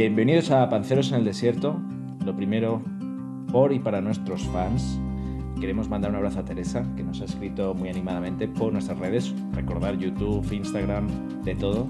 [0.00, 1.78] Bienvenidos a Panceros en el Desierto.
[2.24, 2.80] Lo primero,
[3.52, 4.98] por y para nuestros fans,
[5.60, 9.34] queremos mandar un abrazo a Teresa, que nos ha escrito muy animadamente por nuestras redes.
[9.52, 11.86] Recordar YouTube, Instagram, de todo.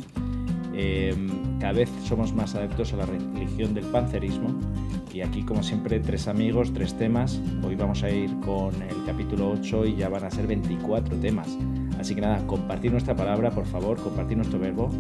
[0.75, 1.15] Eh,
[1.61, 4.59] cada vez somos más adeptos a la religión del pancerismo.
[5.15, 7.41] Y aquí, como siempre, tres amigos, tres temas.
[7.63, 11.57] Hoy vamos a ir con el capítulo 8 y ya van a ser 24 temas.
[11.97, 14.91] Así que nada, compartir nuestra palabra, por favor, compartir nuestro verbo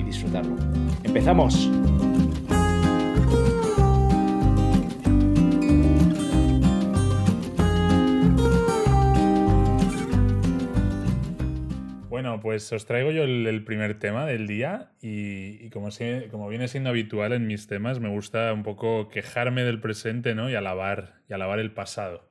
[0.00, 0.56] y disfrutarlo.
[1.04, 1.70] ¡Empezamos!
[12.40, 15.88] Pues os traigo yo el, primer tema del día y, como,
[16.30, 20.50] como, viene siendo habitual en mis temas, me gusta un poco quejarme del presente ¿no?
[20.50, 22.28] y, alabar, y alabar el pasado.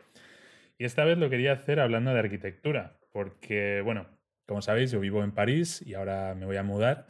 [0.78, 4.08] Y esta vez lo quería hacer hablando de arquitectura, porque, bueno,
[4.45, 7.08] como sabéis, yo vivo en París y ahora me voy a mudar.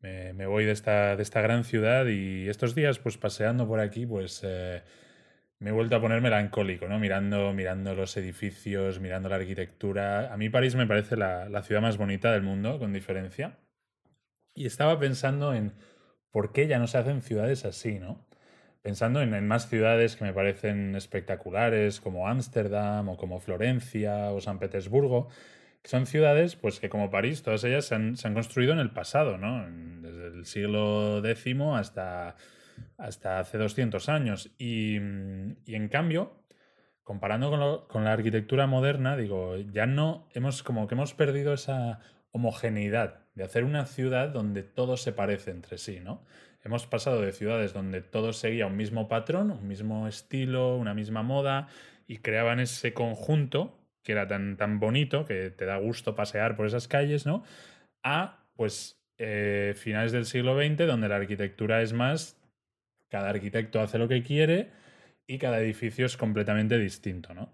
[0.00, 4.04] Me, voy de esta, de esta, gran ciudad y estos días, pues paseando por aquí,
[4.04, 4.82] pues eh,
[5.64, 6.98] me he vuelto a poner melancólico, ¿no?
[6.98, 10.30] Mirando, mirando los edificios, mirando la arquitectura.
[10.30, 13.56] A mí París me parece la, la ciudad más bonita del mundo, con diferencia.
[14.54, 15.72] Y estaba pensando en
[16.30, 18.26] por qué ya no se hacen ciudades así, ¿no?
[18.82, 24.42] Pensando en, en más ciudades que me parecen espectaculares, como Ámsterdam o como Florencia o
[24.42, 25.30] San Petersburgo
[25.84, 29.66] son ciudades, pues que como París, todas ellas se han, construido en el pasado, ¿no?
[30.00, 32.36] Desde el siglo X hasta,
[32.96, 34.50] hasta hace 200 años.
[34.58, 36.32] Y, en cambio,
[37.02, 42.00] comparando con, la arquitectura moderna, digo, ya no hemos como que hemos perdido esa
[42.30, 46.24] homogeneidad de hacer una ciudad donde todo se parece entre sí, ¿no?
[46.62, 51.22] Hemos pasado de ciudades donde todo seguía un mismo patrón, un mismo estilo, una misma
[51.22, 51.68] moda
[52.06, 56.66] y creaban ese conjunto que era tan, tan bonito, que te da gusto pasear por
[56.66, 57.42] esas calles, ¿no?
[58.02, 62.38] A, pues, eh, finales del siglo XX, donde la arquitectura es más,
[63.14, 64.70] cada arquitecto hace lo que quiere
[65.24, 67.48] y cada edificio es completamente distinto, ¿no?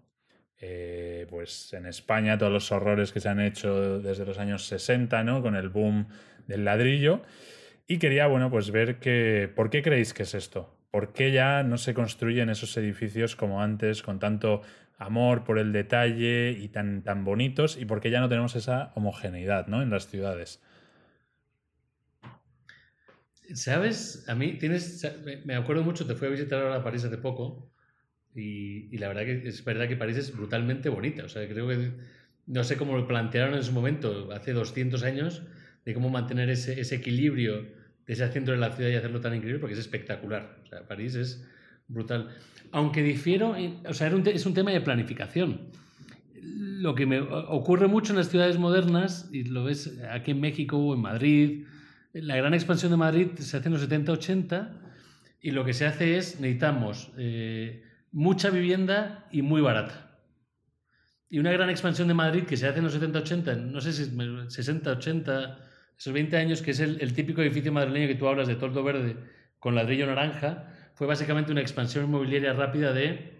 [0.58, 5.22] Eh, pues en España todos los horrores que se han hecho desde los años 60,
[5.22, 5.42] ¿no?
[5.42, 6.08] Con el boom
[6.46, 7.20] del ladrillo.
[7.86, 10.74] Y quería, bueno, pues ver que, ¿por qué creéis que es esto?
[10.90, 14.62] ¿Por qué ya no se construyen esos edificios como antes, con tanto
[14.96, 19.66] amor por el detalle y tan, tan bonitos y porque ya no tenemos esa homogeneidad
[19.66, 19.82] ¿no?
[19.82, 20.62] en las ciudades.
[23.54, 24.24] ¿Sabes?
[24.28, 25.06] A mí tienes.
[25.44, 27.72] Me acuerdo mucho, te fui a visitar ahora a París hace poco
[28.34, 31.24] y, la verdad que es verdad que París es brutalmente bonita.
[31.24, 31.92] O sea, creo que.
[32.46, 35.42] No sé cómo lo plantearon en su momento, hace 200 años,
[35.84, 37.62] de cómo mantener ese, ese equilibrio
[38.06, 40.58] de ese centro de la ciudad y hacerlo tan increíble, porque es espectacular.
[40.64, 41.46] O sea, París es
[41.86, 42.28] brutal.
[42.72, 43.54] Aunque difiero,
[43.86, 45.68] o sea, es un tema de planificación.
[46.42, 50.76] Lo que me ocurre mucho en las ciudades modernas, y lo ves aquí en México
[50.78, 51.66] o en Madrid,
[52.12, 54.68] la gran expansión de Madrid se hace en los 70-80
[55.40, 60.18] y lo que se hace es, necesitamos eh, mucha vivienda y muy barata.
[61.28, 64.04] Y una gran expansión de Madrid que se hace en los 70-80, no sé si
[64.04, 65.58] 60-80,
[65.96, 69.16] esos 20 años, que es el, típico edificio madrileño que tú hablas de tordo verde
[69.58, 73.38] con ladrillo naranja, fue básicamente una expansión inmobiliaria rápida de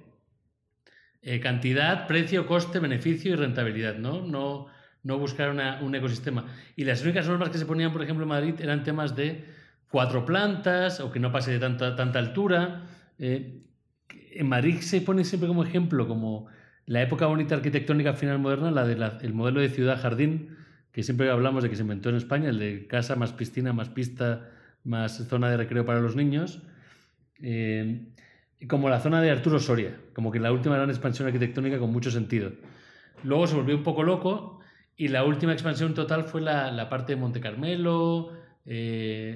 [1.22, 4.22] eh, cantidad, precio, coste, beneficio y rentabilidad, ¿no?
[4.22, 4.68] No,
[5.02, 5.50] no buscar
[5.82, 6.46] un ecosistema.
[6.76, 9.44] Y las únicas normas que se ponían, por ejemplo, en Madrid eran temas de
[9.90, 12.82] cuatro plantas o que no pase de tanta, altura.
[13.18, 13.62] Eh,
[14.32, 16.46] en Madrid se pone siempre como ejemplo, como
[16.86, 20.56] la época bonita arquitectónica final moderna, la del modelo de ciudad-jardín,
[20.92, 23.88] que siempre hablamos de que se inventó en España, el de casa más piscina, más
[23.88, 24.48] pista,
[24.84, 26.62] más zona de recreo para los niños.
[27.42, 28.06] Eh,
[28.68, 32.10] como la zona de Arturo Soria, como que la última gran expansión arquitectónica con mucho
[32.10, 32.52] sentido.
[33.22, 34.59] Luego se volvió un poco loco
[35.00, 38.32] y la última expansión total fue la, la parte de Monte Carmelo,
[38.66, 39.34] eh,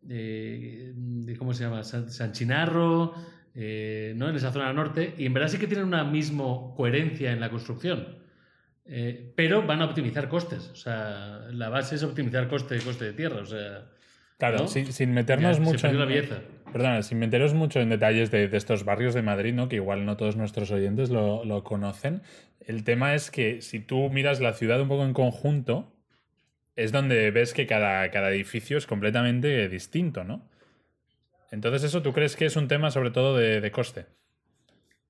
[0.00, 1.82] de, ¿cómo se llama?
[1.82, 3.12] San, Chinarro,
[3.52, 4.28] eh, ¿no?
[4.28, 6.44] en esa zona norte, y en verdad sí que tienen una misma
[6.76, 8.16] coherencia en la construcción.
[9.34, 10.70] pero van a optimizar costes.
[10.72, 13.40] O sea, la base es optimizar coste, coste de tierra.
[13.40, 13.84] O sea,
[14.38, 15.88] Claro, sin, meternos mucho.
[15.88, 15.96] En,
[17.02, 19.68] sin meteros mucho en detalles de, estos barrios de Madrid, ¿no?
[19.68, 22.22] Que igual no todos nuestros oyentes lo, conocen.
[22.60, 25.92] El tema es que si tú miras la ciudad un poco en conjunto,
[26.76, 30.48] es donde ves que cada, cada edificio es completamente distinto, ¿no?
[31.50, 34.06] Entonces, ¿eso tú crees que es un tema sobre todo de, coste?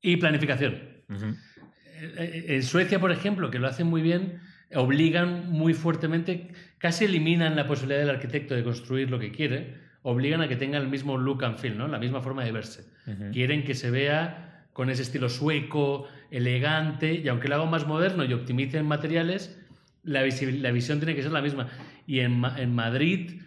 [0.01, 0.75] Y planificación.
[0.75, 4.41] Eh, eh, en Suecia, por ejemplo, que lo hacen muy bien,
[4.75, 6.49] obligan muy fuertemente,
[6.79, 10.79] casi eliminan la posibilidad del arquitecto de construir lo que quiere, obligan a que tenga
[10.79, 11.89] el mismo look and feel, ¿no?
[11.89, 12.85] la misma forma de verse.
[13.33, 18.25] Quieren que se vea con ese estilo sueco, elegante, y aunque lo haga más moderno
[18.25, 19.59] y optimicen materiales,
[20.03, 21.69] la, la, visión tiene que ser la misma.
[22.07, 23.43] Y en, en Madrid,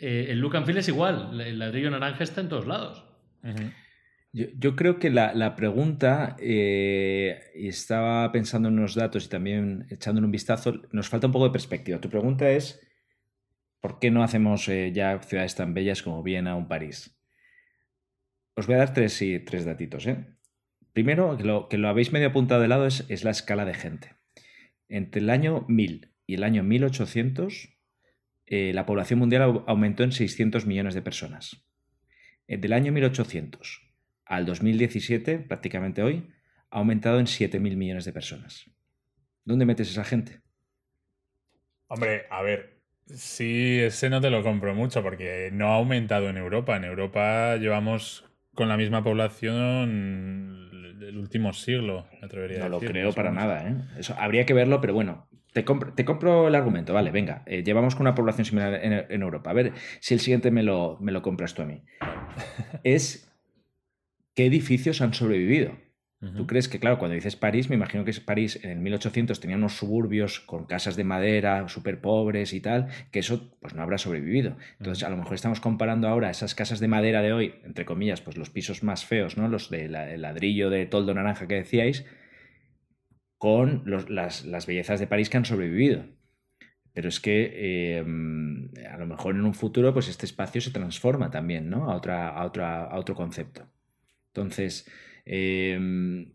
[0.00, 1.40] eh, el look and feel es igual.
[1.40, 3.04] El ladrillo naranja está en todos lados.
[4.32, 10.24] yo, creo que la, pregunta, eh, y estaba pensando en unos datos y también echándole
[10.24, 12.00] un vistazo, nos falta un poco de perspectiva.
[12.00, 12.80] Tu pregunta es,
[13.80, 17.16] ¿por qué no hacemos eh, ya ciudades tan bellas como Viena o París?
[18.54, 20.06] Os voy a dar tres, tres datitos.
[20.92, 23.74] Primero, que lo, que lo habéis medio apuntado de lado, es, es la escala de
[23.74, 24.16] gente.
[24.88, 27.70] Entre el año 1000 y el año 1800,
[28.46, 31.64] eh, la población mundial aumentó en 600 millones de personas.
[32.48, 33.94] Eh, del año 1800
[34.24, 36.28] al 2017, prácticamente hoy,
[36.70, 38.70] ha aumentado en 7.000 millones de personas.
[39.44, 40.40] ¿Dónde metes esa gente?
[41.86, 42.79] Hombre, a ver,
[43.14, 46.76] sí, ese no te lo compro mucho porque no ha aumentado en Europa.
[46.76, 48.24] En Europa llevamos
[48.54, 52.82] con la misma población del último siglo, me atrevería no a decir.
[52.82, 53.74] No lo creo para nada, ¿eh?
[53.98, 58.02] Eso habría que verlo, pero bueno, te compro, el argumento, vale, venga, eh, llevamos con
[58.02, 59.50] una población similar en, Europa.
[59.50, 61.82] A ver si el siguiente me lo, me lo compras tú a mí.
[62.84, 63.32] es
[64.34, 65.72] qué edificios han sobrevivido.
[66.36, 69.56] ¿Tú crees que, claro, cuando dices París, me imagino que París en el 1800 tenía
[69.56, 73.96] unos suburbios con casas de madera súper pobres y tal, que eso pues no habrá
[73.96, 74.54] sobrevivido.
[74.78, 78.20] Entonces, a lo mejor estamos comparando ahora esas casas de madera de hoy, entre comillas,
[78.20, 79.48] pues los pisos más feos, ¿no?
[79.48, 82.04] Los de ladrillo de toldo naranja que decíais,
[83.38, 86.04] con las, bellezas de París que han sobrevivido.
[86.92, 91.30] Pero es que em, a lo mejor en un futuro pues este espacio se transforma
[91.30, 91.90] también ¿no?
[91.90, 93.66] a, otra, a, otra, a otro concepto.
[94.34, 94.86] Entonces,
[95.30, 96.32] em,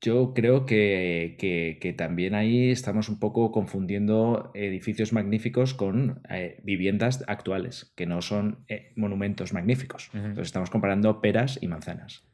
[0.00, 7.92] yo creo que, también ahí estamos un poco confundiendo edificios magníficos con eh, viviendas actuales,
[7.96, 10.10] que no son eh, monumentos magníficos.
[10.14, 12.24] Entonces estamos comparando peras y manzanas.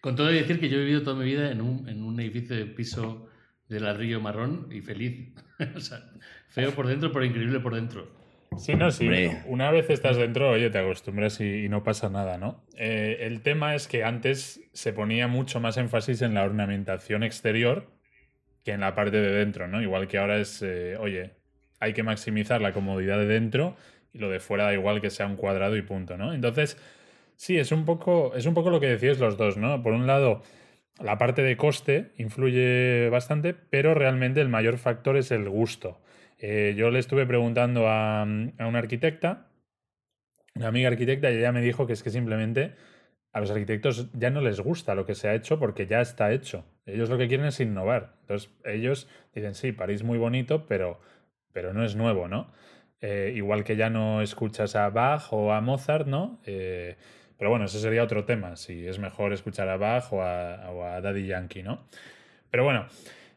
[0.00, 2.56] Con todo decir que yo he vivido toda mi vida en un, en un edificio
[2.56, 3.28] de piso
[3.68, 5.34] de ladrillo marrón y feliz.
[5.76, 6.12] o sea,
[6.48, 8.23] feo por dentro, pero increíble por dentro.
[8.58, 9.08] Sí, no, sí.
[9.46, 12.64] Una vez estás dentro, oye, te acostumbras y, no pasa nada, ¿no?
[12.76, 17.90] Eh, el tema es que antes se ponía mucho más énfasis en la ornamentación exterior
[18.64, 19.82] que en la parte de dentro, ¿no?
[19.82, 21.32] Igual que ahora es, eh, oye,
[21.80, 23.76] hay que maximizar la comodidad de dentro
[24.12, 26.32] y lo de fuera da igual que sea un cuadrado y punto, ¿no?
[26.32, 26.78] Entonces,
[27.36, 29.82] Sí, es un poco, es un poco lo que decíais los dos, ¿no?
[29.82, 30.42] Por un lado,
[31.00, 36.00] la parte de coste influye bastante, pero realmente el mayor factor es el gusto.
[36.46, 39.46] Eh, yo le estuve preguntando a, a, una arquitecta,
[40.54, 42.74] una amiga arquitecta, y ella me dijo que es que simplemente
[43.32, 46.32] a los arquitectos ya no les gusta lo que se ha hecho porque ya está
[46.32, 46.66] hecho.
[46.84, 48.16] Ellos lo que quieren es innovar.
[48.20, 51.00] Entonces, ellos dicen, sí, París muy bonito, pero,
[51.54, 52.52] pero no es nuevo, ¿no?
[53.00, 56.42] Eh, igual que ya no escuchas a Bach o a Mozart, ¿no?
[56.44, 56.96] Eh,
[57.38, 61.26] pero bueno, ese sería otro tema, si es mejor escuchar a Bach o a, Daddy
[61.26, 61.86] Yankee, ¿no?
[62.50, 62.86] Pero bueno,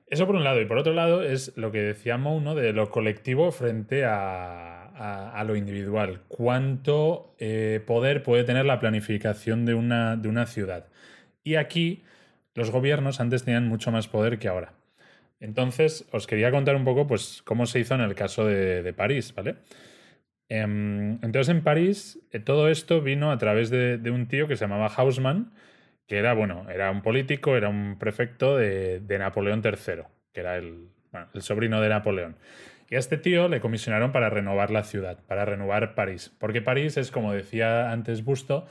[0.09, 0.61] eso por un lado.
[0.61, 2.55] Y por otro lado es lo que decíamos, ¿no?
[2.55, 6.21] De lo colectivo frente a, lo individual.
[6.27, 10.87] ¿Cuánto eh, poder puede tener la planificación de una, de una ciudad?
[11.43, 12.03] Y aquí
[12.55, 14.73] los gobiernos antes tenían mucho más poder que ahora.
[15.39, 18.93] Entonces, os quería contar un poco, pues, cómo se hizo en el caso de, de
[18.93, 19.57] París, ¿vale?
[20.49, 24.63] Em, entonces en París eh, todo esto vino a través de, un tío que se
[24.63, 25.51] llamaba Hausmann,
[26.07, 30.89] que era, bueno, era un político, era un prefecto de, Napoleón III, que era el,
[31.33, 32.37] el sobrino de Napoleón.
[32.89, 36.33] Y a este tío le comisionaron para renovar la ciudad, para renovar París.
[36.39, 38.65] Porque París es, como decía antes Busto,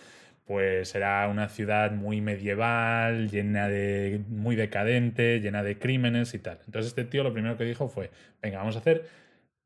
[0.47, 4.23] pues era una ciudad muy medieval, llena de.
[4.29, 6.61] muy decadente, llena de crímenes y tal.
[6.67, 9.05] Entonces este tío lo primero que dijo fue: venga, vamos a hacer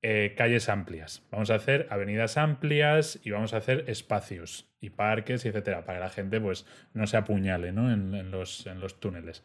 [0.02, 1.23] eh, calles amplias.
[1.30, 6.04] Vamos a hacer avenidas amplias y vamos a hacer espacios y parques, etcétera, para que
[6.04, 6.64] la gente pues,
[6.95, 7.92] no se apuñale ¿no?
[7.92, 9.42] En, los, en los túneles.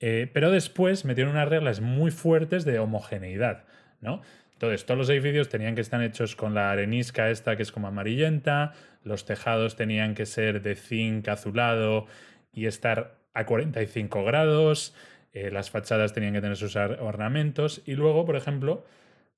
[0.00, 3.64] Eh, pero después metieron unas reglas muy fuertes de homogeneidad.
[4.00, 4.22] ¿no?
[4.54, 7.86] Entonces, todos los edificios tenían que estar hechos con la arenisca esta que es como
[7.86, 8.72] amarillenta,
[9.04, 12.06] los tejados tenían que ser de zinc azulado
[12.52, 14.94] y estar a 45 grados,
[15.32, 18.84] eh, las fachadas tenían que tener sus ornamentos y luego, por ejemplo,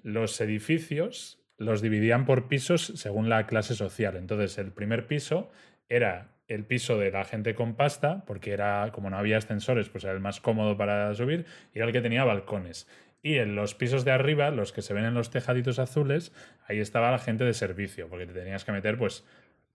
[0.07, 4.17] los edificios los dividían por pisos según la clase social.
[4.17, 5.51] Entonces, el primer piso
[5.89, 10.05] era el piso de la gente con pasta, porque era, como no había ascensores, pues
[10.05, 11.45] era el más cómodo para subir,
[11.75, 12.87] y era el que tenía balcones.
[13.21, 16.33] Y en los pisos de arriba, los que se ven en los tejaditos azules,
[16.69, 19.25] ahí estaba la gente de servicio, porque te tenías que meter, pues,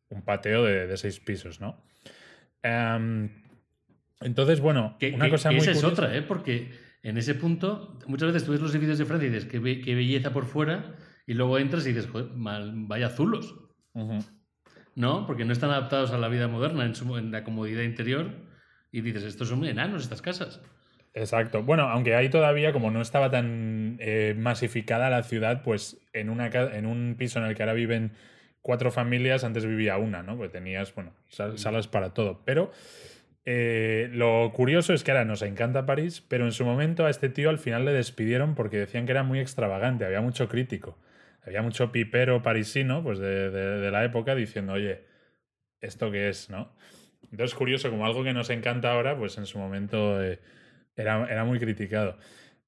[0.08, 1.84] un pateo de, seis pisos, ¿no?
[2.64, 3.30] Em,
[4.22, 6.22] entonces, bueno, una cosa muy esa es otra, ¿eh?
[6.22, 6.70] Porque
[7.04, 10.32] en ese punto, muchas veces tú ves los edificios de Francia y dices, qué, belleza
[10.32, 13.56] por fuera, y luego entras y dices, joder, vaya azulos.
[14.96, 15.26] ¿No?
[15.26, 18.32] Porque no están adaptados a la vida moderna en, la comodidad interior.
[18.92, 20.62] Y dices, estos son enanos, estas casas.
[21.14, 21.64] Exacto.
[21.64, 26.48] Bueno, aunque ahí todavía, como no estaba tan eh, masificada la ciudad, pues en, una,
[26.48, 28.12] en un piso en el que ahora viven
[28.62, 30.38] cuatro familias, antes vivía una, ¿no?
[30.38, 32.42] Pues tenías, bueno, salas para todo.
[32.46, 32.72] Pero
[33.46, 37.30] eh, lo curioso es que ahora nos encanta París, pero en su momento a este
[37.30, 40.98] tío al final le despidieron porque decían que era muy extravagante, había mucho crítico.
[41.44, 45.06] Había mucho pipero parisino, pues de, la época, diciendo, oye,
[45.80, 46.76] ¿esto qué es, no?
[47.32, 50.40] Entonces, curioso, como algo que nos encanta ahora, pues en su momento eh,
[50.96, 52.18] era, era, muy criticado.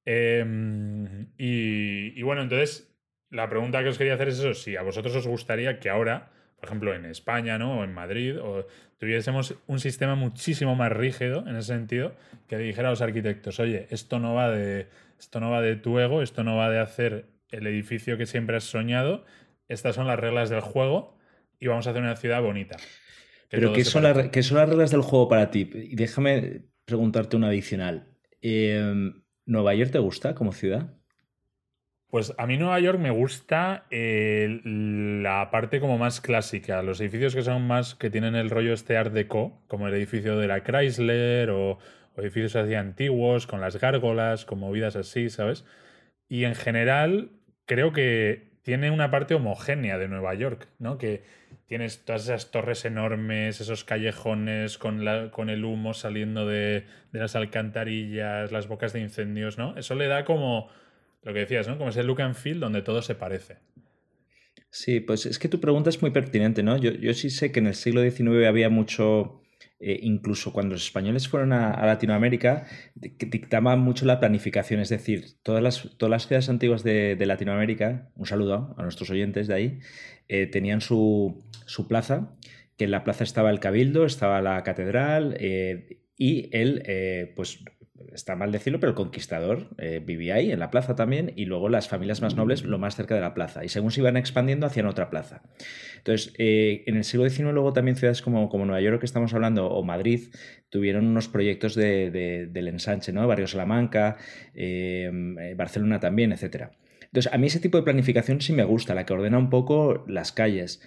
[0.05, 2.91] Em, y, y, bueno, entonces,
[3.29, 6.31] la pregunta que os quería hacer es eso, si a vosotros os gustaría que ahora,
[6.63, 7.79] por ejemplo, en España, ¿no?
[7.79, 8.65] O en Madrid, o
[8.97, 12.15] tuviésemos un sistema muchísimo más rígido en ese sentido,
[12.47, 14.87] que dijera a los arquitectos, oye, esto no va de,
[15.19, 18.55] esto no va de tu ego, esto no va de hacer el edificio que siempre
[18.55, 19.25] has soñado,
[19.67, 21.17] estas son las reglas del juego
[21.59, 22.77] y vamos a hacer una ciudad bonita.
[23.49, 24.03] Pero ¿qué son,
[24.41, 25.69] son, las reglas del juego para ti?
[25.73, 28.07] Y déjame preguntarte una adicional.
[28.39, 30.95] Em, ¿Nueva York te gusta como ciudad?
[32.13, 37.33] Pues a mí Nueva York me gusta eh, la parte como más clásica, los edificios
[37.33, 40.61] que son más, que tienen el rollo este art deco, como el edificio de la
[40.61, 41.79] Chrysler o,
[42.15, 45.65] edificios así antiguos, con las gárgolas, con movidas así, ¿sabes?
[46.29, 47.31] Y en general
[47.65, 50.99] creo que tiene una parte homogénea de Nueva York, ¿no?
[50.99, 51.23] Que
[51.65, 57.35] tienes todas esas torres enormes, esos callejones con, con el humo saliendo de, de las
[57.35, 59.75] alcantarillas, las bocas de incendios, ¿no?
[59.77, 60.69] Eso le da como
[61.23, 61.77] lo que decías, ¿no?
[61.77, 63.57] Como ese look and feel donde todo se parece.
[64.69, 66.77] Sí, pues es que tu pregunta es muy pertinente, ¿no?
[66.77, 69.43] Yo, yo sí sé que en el siglo XIX había mucho,
[69.79, 72.65] eh, incluso cuando los españoles fueron a, Latinoamérica,
[72.95, 78.25] dictaban mucho la planificación, es decir, todas las, todas las ciudades antiguas de, Latinoamérica, un
[78.25, 79.79] saludo a nuestros oyentes de ahí,
[80.27, 82.35] eh, tenían su, su, plaza,
[82.75, 87.63] que en la plaza estaba el cabildo, estaba la catedral eh, y él, pues
[88.13, 91.69] está mal decirlo, pero el conquistador eh, vivía ahí, en la plaza también, y luego
[91.69, 93.63] las familias más nobles lo más cerca de la plaza.
[93.63, 95.41] Y según se iban expandiendo, hacían otra plaza.
[95.97, 99.33] Entonces, eh, en el siglo XIX, luego también ciudades como, como, Nueva York, que estamos
[99.33, 100.29] hablando, o Madrid,
[100.69, 103.27] tuvieron unos proyectos de, del ensanche, ¿no?
[103.27, 104.17] Barrio Salamanca,
[104.53, 106.71] eh, Barcelona también, etc.
[107.03, 110.03] Entonces, a mí ese tipo de planificación sí me gusta, la que ordena un poco
[110.07, 110.81] las calles.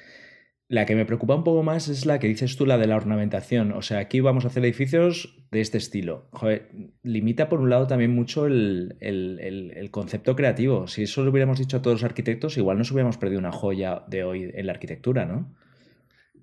[0.68, 2.96] La que me preocupa un poco más es la que dices tú, la de la
[2.96, 3.70] ornamentación.
[3.70, 6.28] O sea, aquí vamos a hacer edificios de este estilo.
[6.32, 6.68] Joder,
[7.04, 10.88] limita por un lado también mucho el, concepto creativo.
[10.88, 14.02] Si eso lo hubiéramos dicho a todos los arquitectos, igual nos hubiéramos perdido una joya
[14.08, 15.54] de hoy en la arquitectura, ¿no?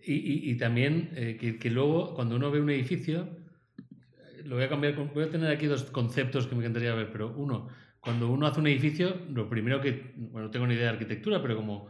[0.05, 3.27] Y, también eh, que, luego, cuando uno ve un edificio,
[3.77, 7.09] eh, lo voy a cambiar, voy a tener aquí dos conceptos que me encantaría ver,
[7.09, 7.69] pero uno,
[8.01, 11.41] cuando uno hace un edificio, lo primero que, bueno, no tengo ni idea de arquitectura,
[11.41, 11.87] pero como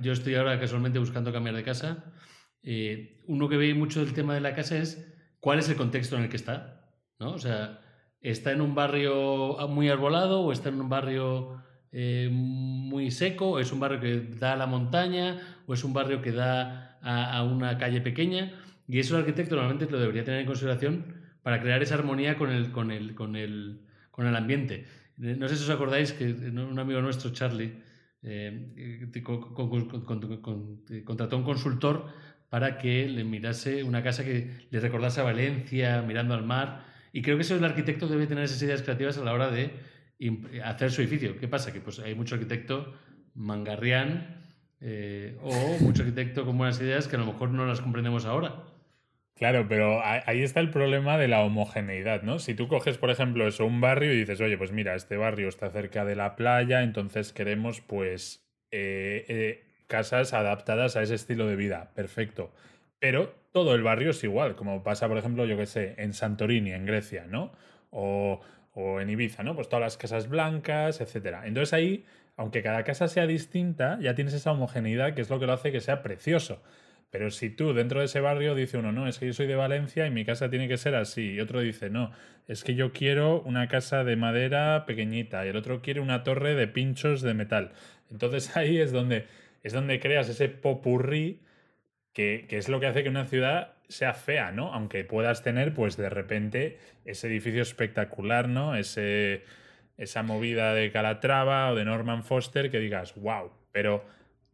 [0.00, 2.04] yo estoy ahora casualmente buscando cambiar de casa.
[2.62, 6.16] Eh, uno que ve mucho del tema de la casa es cuál es el contexto
[6.16, 6.90] en el que está.
[7.18, 7.32] ¿no?
[7.32, 7.80] O sea,
[8.20, 11.62] ¿está en un barrio muy arbolado o está en un barrio
[11.92, 13.52] eh, muy seco?
[13.52, 15.40] ¿O es un barrio que da a la montaña?
[15.66, 18.52] ¿O es un barrio que da a, una calle pequeña?
[18.88, 22.50] Y eso el arquitecto normalmente lo debería tener en consideración para crear esa armonía con
[22.50, 24.86] el, con el, con el, con el ambiente.
[25.16, 27.74] No sé si os acordáis que un amigo nuestro, Charlie,
[28.24, 29.10] eh,
[31.04, 32.06] contrató un consultor
[32.48, 36.86] para que le mirase una casa que le recordase a Valencia, mirando al mar.
[37.12, 39.72] Y creo que eso el arquitecto debe tener esas ideas creativas a la hora de
[40.64, 41.36] hacer su edificio.
[41.38, 41.72] ¿Qué pasa?
[41.72, 42.94] Que pues, hay mucho arquitecto
[43.34, 44.42] mangarrián
[44.80, 48.64] eh, o mucho arquitecto con buenas ideas que a lo mejor no las comprendemos ahora.
[49.36, 52.38] Claro, pero ahí está el problema de la homogeneidad, ¿no?
[52.38, 55.48] Si tú coges, por ejemplo, eso, un barrio y dices, oye, pues mira, este barrio
[55.48, 61.48] está cerca de la playa, entonces queremos, pues, eh, eh, casas adaptadas a ese estilo
[61.48, 61.90] de vida.
[61.96, 62.52] Perfecto.
[63.00, 66.70] Pero todo el barrio es igual, como pasa, por ejemplo, yo qué sé, en Santorini,
[66.70, 67.50] en Grecia, ¿no?
[67.90, 68.40] O,
[68.72, 69.56] o en Ibiza, ¿no?
[69.56, 71.40] Pues todas las casas blancas, etc.
[71.44, 72.04] Entonces ahí,
[72.36, 75.72] aunque cada casa sea distinta, ya tienes esa homogeneidad que es lo que lo hace
[75.72, 76.62] que sea precioso.
[77.10, 79.54] Pero si tú dentro de ese barrio dice uno, no, es que yo soy de
[79.54, 82.10] Valencia y mi casa tiene que ser así, y otro dice, no,
[82.48, 86.54] es que yo quiero una casa de madera pequeñita, y el otro quiere una torre
[86.54, 87.72] de pinchos de metal.
[88.10, 89.26] Entonces ahí es donde,
[89.62, 91.40] es donde creas ese popurrí
[92.12, 94.72] que, que es lo que hace que una ciudad sea fea, ¿no?
[94.72, 98.76] Aunque puedas tener, pues de repente, ese edificio espectacular, ¿no?
[98.76, 99.44] Ese,
[99.96, 104.04] esa movida de Calatrava o de Norman Foster que digas, wow, pero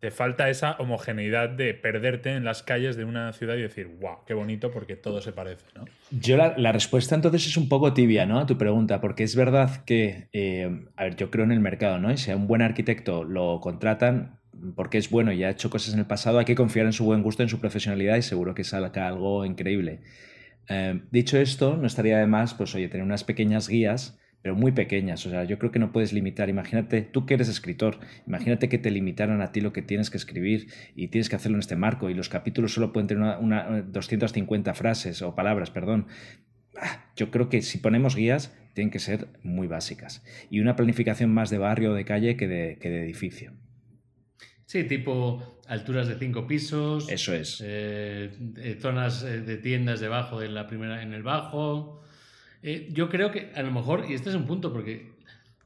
[0.00, 4.25] te falta esa homogeneidad de perderte en las calles de una ciudad y decir, wow,
[4.26, 5.85] qué bonito porque todo se parece, ¿no?
[6.11, 8.40] Yo la, respuesta entonces es un poco tibia, ¿no?
[8.40, 11.99] A tu pregunta, porque es verdad que, eh, a ver, yo creo en el mercado,
[11.99, 12.11] ¿no?
[12.11, 14.38] Y si a un buen arquitecto lo contratan
[14.75, 17.04] porque es bueno y ha hecho cosas en el pasado, hay que confiar en su
[17.04, 20.00] buen gusto, en su profesionalidad y seguro que salga algo increíble.
[20.69, 24.73] Eh, dicho esto, no estaría de más, pues oye, tener unas pequeñas guías pero muy
[24.73, 25.25] pequeñas.
[25.26, 26.49] O sea, yo creo que no puedes limitar.
[26.49, 30.16] Imagínate, tú que eres escritor, imagínate que te limitaron a ti lo que tienes que
[30.16, 33.82] escribir y tienes que hacerlo en este marco y los capítulos solo pueden tener una,
[33.82, 36.06] 250 frases o palabras, perdón.
[36.80, 40.25] Ah, yo creo que si ponemos guías, tienen que ser muy básicas.
[40.50, 43.52] Y una planificación más de barrio o de calle que de, que de edificio.
[44.64, 47.11] Sí, tipo alturas de cinco pisos.
[47.11, 47.61] Eso es.
[47.64, 52.02] Eh, eh, zonas eh, de tiendas debajo de la primera en el bajo.
[52.62, 55.12] Eh, yo creo que a lo mejor, y este es un punto, porque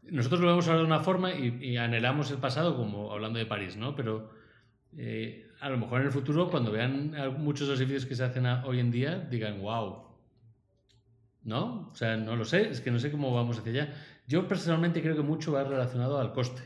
[0.03, 3.77] nosotros lo vemos ahora de una forma y, anhelamos el pasado como hablando de París,
[3.77, 3.95] ¿no?
[3.95, 4.31] Pero
[4.97, 8.25] eh, a lo mejor en el futuro, cuando vean muchos de los edificios que se
[8.25, 10.05] hacen hoy en día, digan, wow.
[11.43, 11.91] ¿No?
[11.91, 13.95] O sea, no lo sé, es que no sé cómo vamos hacia allá.
[14.27, 16.63] Yo personalmente creo que mucho va relacionado al coste.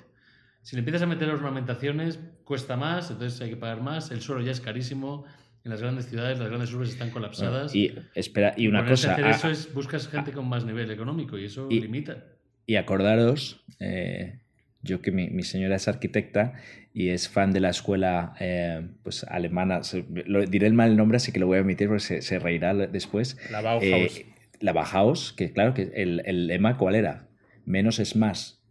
[0.62, 4.42] Si le empiezas a meter ornamentaciones, cuesta más, entonces hay que pagar más, el suelo
[4.42, 5.24] ya es carísimo,
[5.68, 7.74] en las grandes ciudades, las grandes urbes están colapsadas.
[7.74, 9.12] Y espera, y una cosa.
[9.12, 12.24] Hacer eso es buscas gente con más nivel económico y eso limita.
[12.64, 14.40] Y acordaros, eh,
[14.80, 16.54] yo que mi, señora es arquitecta
[16.94, 19.82] y es fan de la escuela eh, pues alemana,
[20.24, 23.36] lo, diré el mal nombre, así que lo voy a omitir porque se, reirá después.
[23.50, 23.84] La Bauhaus.
[23.84, 24.26] Eh,
[24.60, 27.28] la Bauhaus, que claro, que el, el lema cuál era,
[27.66, 28.62] menos es más.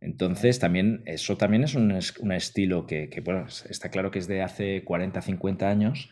[0.00, 4.28] Entonces, también, eso también es un, un estilo que, que, bueno, está claro que es
[4.28, 6.10] de hace 40, 50 años,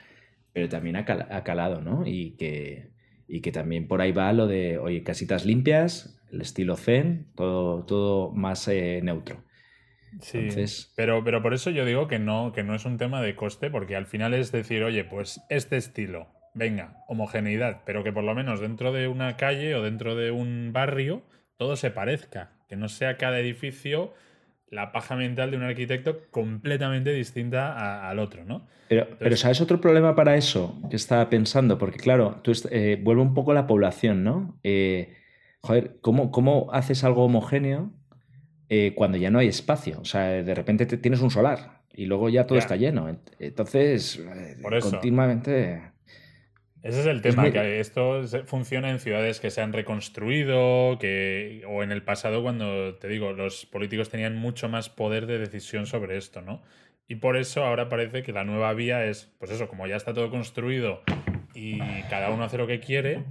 [0.52, 2.06] pero también ha, calado, ¿no?
[2.06, 2.90] Y que,
[3.26, 7.84] y que también por ahí va lo de, oye, casitas limpias, el estilo zen, todo,
[7.84, 9.44] todo más eh, neutro.
[10.20, 10.48] Sí,
[10.94, 13.70] pero, pero por eso yo digo que no, que no es un tema de coste,
[13.70, 18.34] porque al final es decir, oye, pues este estilo, venga, homogeneidad, pero que por lo
[18.34, 21.22] menos dentro de una calle o dentro de un barrio
[21.56, 24.12] todo se parezca, que no sea cada edificio
[24.72, 28.66] la paja mental de un arquitecto completamente distinta al otro, ¿no?
[28.88, 31.76] Pero, pero, ¿sabes otro problema para eso que estaba pensando?
[31.78, 34.58] Porque claro, tú eh, vuelve un poco la población, ¿no?
[34.62, 35.14] Eh,
[35.60, 37.90] joder, ¿cómo, ¿cómo, haces algo homogéneo
[38.70, 39.98] eh, cuando ya no hay espacio?
[40.00, 43.14] O sea, de repente te, tienes un solar y luego ya todo está lleno.
[43.38, 44.22] Entonces,
[44.62, 44.90] Por eso.
[44.90, 45.91] continuamente...
[46.82, 51.84] Ese es el tema, que esto funciona en ciudades que se han reconstruido, que, o
[51.84, 56.16] en el pasado cuando, te digo, los políticos tenían mucho más poder de decisión sobre
[56.16, 56.60] esto, ¿no?
[57.06, 60.12] Y por eso ahora parece que la nueva vía es, pues eso, como ya está
[60.12, 61.02] todo construido
[61.54, 61.78] y
[62.10, 63.22] cada uno hace lo que quiere,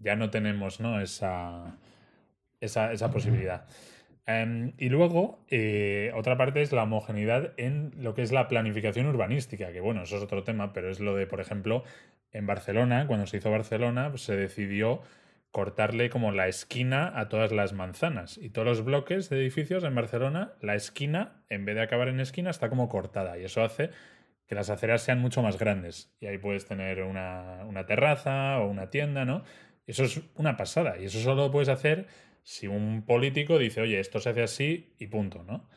[0.00, 1.00] ya no tenemos ¿no?
[1.00, 1.78] Esa,
[2.60, 3.66] esa, esa posibilidad.
[4.26, 9.06] Em, y luego, eh, otra parte es la homogeneidad en lo que es la planificación
[9.06, 11.84] urbanística, que bueno, eso es otro tema, pero es lo de, por ejemplo,
[12.34, 15.00] en Barcelona, cuando se hizo Barcelona, pues, se decidió
[15.52, 18.38] cortarle como la esquina a todas las manzanas.
[18.38, 22.18] Y todos los bloques de edificios en Barcelona, la esquina, en vez de acabar en
[22.18, 23.38] esquina, está como cortada.
[23.38, 23.90] Y eso hace
[24.48, 26.12] que las aceras sean mucho más grandes.
[26.18, 29.44] Y ahí puedes tener una, terraza o una tienda, ¿no?
[29.86, 30.98] Eso es una pasada.
[30.98, 32.08] Y eso solo lo puedes hacer
[32.42, 35.68] si un político dice, oye, esto se hace así y punto, ¿no?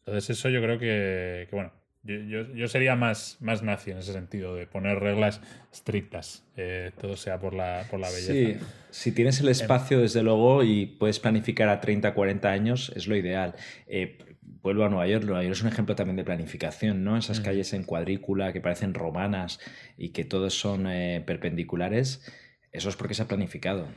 [0.00, 1.72] Entonces eso yo creo que bueno,
[2.06, 5.40] yo, sería más, más nazi en ese sentido, de poner reglas
[5.72, 8.32] estrictas, eh, todo sea por la, por la belleza.
[8.32, 8.56] Sí,
[8.90, 13.16] si tienes el espacio, desde luego, y puedes planificar a 30, 40 años, es lo
[13.16, 13.54] ideal.
[13.86, 14.18] Eh,
[14.62, 17.16] vuelvo a Nueva York, Nueva York es un ejemplo también de planificación, ¿no?
[17.16, 17.42] Esas mm.
[17.42, 19.60] calles en cuadrícula que parecen romanas
[19.96, 22.24] y que todos son eh, perpendiculares,
[22.72, 23.88] eso es porque se ha planificado.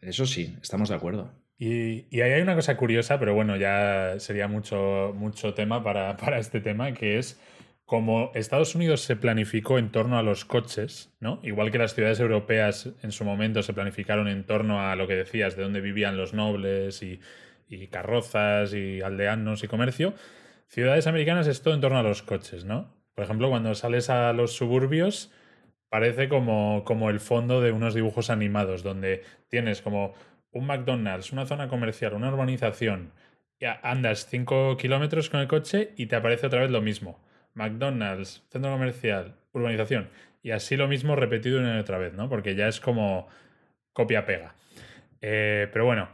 [0.00, 1.32] Eso sí, estamos de acuerdo.
[1.58, 6.38] Y, ahí hay una cosa curiosa, pero bueno, ya sería mucho, mucho tema para, para,
[6.38, 7.40] este tema, que es
[7.84, 11.40] como Estados Unidos se planificó en torno a los coches, ¿no?
[11.42, 15.14] Igual que las ciudades europeas en su momento se planificaron en torno a lo que
[15.14, 17.20] decías, de dónde vivían los nobles y,
[17.68, 20.14] y carrozas y aldeanos y comercio,
[20.68, 22.94] ciudades americanas es todo en torno a los coches, ¿no?
[23.14, 25.32] Por ejemplo, cuando sales a los suburbios,
[25.88, 30.14] parece como, como el fondo de unos dibujos animados, donde tienes como
[30.52, 33.12] un McDonald's, una zona comercial, una urbanización,
[33.82, 37.20] andas 5 kilómetros con el coche y te aparece otra vez lo mismo.
[37.54, 40.10] McDonald's, centro comercial, urbanización.
[40.42, 42.28] Y así lo mismo repetido una y otra vez, ¿no?
[42.28, 43.28] Porque ya es como
[43.92, 44.54] copia-pega.
[45.22, 46.08] Eh, pero bueno,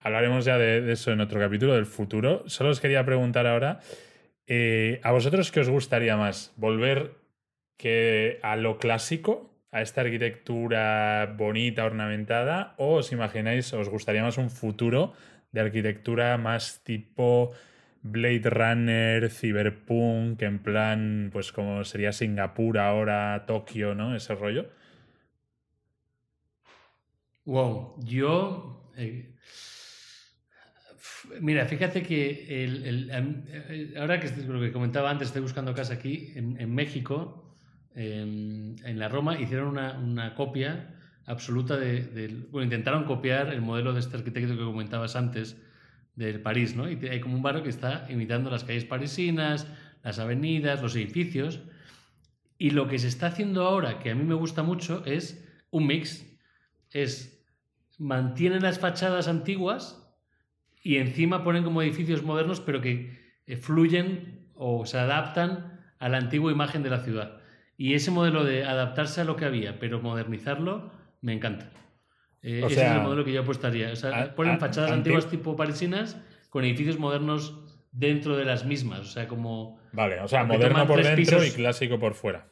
[0.00, 2.48] hablaremos ya de, eso en otro capítulo del futuro.
[2.48, 3.80] Solo os quería preguntar ahora,
[4.46, 6.52] eh, ¿a vosotros qué os gustaría más?
[6.56, 7.14] ¿Volver
[7.78, 9.55] que a lo clásico?
[9.76, 15.12] A esta arquitectura bonita, ornamentada, o os imagináis, os gustaría más un futuro
[15.52, 17.52] de arquitectura más tipo
[18.00, 24.16] Blade Runner, Cyberpunk, en plan, pues como sería Singapur ahora, Tokio, ¿no?
[24.16, 24.70] Ese rollo.
[27.44, 28.90] Wow, yo...
[28.96, 29.34] Eh,
[31.40, 36.74] mira, fíjate que el, ahora que lo que comentaba antes, estoy buscando casa aquí, en
[36.74, 37.45] México,
[37.96, 44.16] en, la Roma hicieron una, copia absoluta de, Bueno, intentaron copiar el modelo de este
[44.16, 45.56] arquitecto que comentabas antes,
[46.14, 46.90] del París, ¿no?
[46.90, 49.66] Y hay como un barrio que está imitando las calles parisinas,
[50.02, 51.60] las avenidas, los edificios.
[52.58, 55.86] Y lo que se está haciendo ahora, que a mí me gusta mucho, es un
[55.86, 56.24] mix.
[56.90, 57.44] Es
[57.98, 60.02] mantienen las fachadas antiguas
[60.82, 66.18] y encima ponen como edificios modernos, pero que eh, fluyen o se adaptan a la
[66.18, 67.40] antigua imagen de la ciudad.
[67.76, 71.70] Y ese modelo de adaptarse a lo que había, pero modernizarlo, me encanta.
[72.42, 73.92] Eh, ese es el modelo que yo apostaría.
[73.92, 76.16] O ponen fachadas antiguas tipo parisinas
[76.48, 77.58] con edificios modernos
[77.92, 79.00] dentro de las mismas.
[79.00, 79.80] O sea, como.
[79.92, 82.48] Vale, o sea, moderno por dentro y clásico por fuera.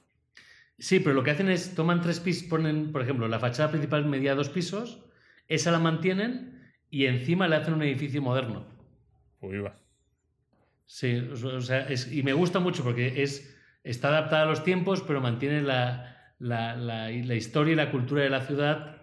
[0.78, 4.04] Sí, pero lo que hacen es toman tres pisos, ponen, por ejemplo, la fachada principal
[4.06, 5.04] media dos pisos,
[5.46, 8.66] esa la mantienen y encima le hacen un edificio moderno.
[9.40, 9.76] Uy, va.
[10.86, 13.53] Sí, o sea, y me gusta mucho porque es,
[13.84, 18.22] está adaptada a los tiempos, pero mantiene la, la, la, la historia y la cultura
[18.22, 18.94] de la ciudad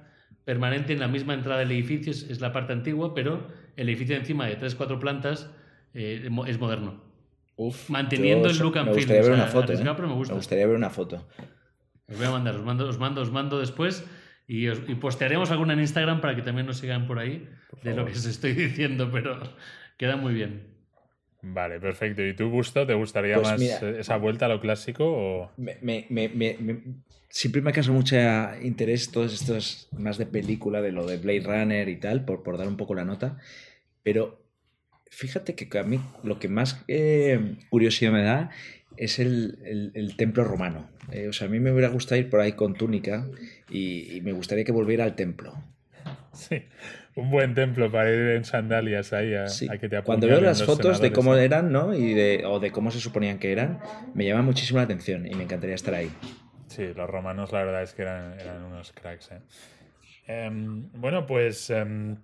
[0.44, 4.48] permanente en la misma entrada del edificio, es, la parte antigua, pero el edificio encima
[4.48, 5.50] de tres, cuatro plantas
[5.94, 7.02] eh, es moderno.
[7.56, 9.84] Uf, Manteniendo el look and me Gustaría ver una foto, ¿eh?
[9.84, 11.28] me, gustaría ver una foto.
[12.08, 14.06] Os voy a mandar, os mando, os mando, os mando después
[14.48, 17.48] y, postearemos alguna en Instagram para que también nos sigan por ahí
[17.84, 19.40] de lo que os estoy diciendo, pero
[19.98, 20.71] queda muy bien.
[21.42, 22.26] Vale, perfecto.
[22.26, 25.06] ¿Y tú, Gusto, te gustaría pues más esa vuelta a lo clásico?
[25.06, 25.52] O...
[25.58, 26.08] Me,
[27.30, 28.16] siempre me causado mucho
[28.62, 32.58] interés todos estos más de película, de lo de Blade Runner y tal, por, por
[32.58, 33.38] dar un poco la nota.
[34.04, 34.42] Pero
[35.12, 38.50] fíjate que a mí lo que más eh, curiosidad me da
[38.98, 40.90] es el, templo romano.
[41.12, 43.28] Eh, o sea, a mí me hubiera gustado ir por ahí con túnica
[43.70, 45.54] y, me gustaría que volviera al templo.
[46.34, 46.64] Sí,
[47.16, 49.46] un buen templo para ir en sandalias ahí a,
[49.78, 51.94] que te Cuando veo las fotos de cómo eran, ¿no?
[51.94, 53.80] Y de, o de cómo se suponían que eran,
[54.14, 56.12] me llama muchísimo la atención y me encantaría estar ahí.
[56.68, 59.32] Sí, los romanos la verdad es que eran, unos cracks.
[59.32, 59.42] ¿eh?
[60.28, 62.16] Em, bueno, pues em,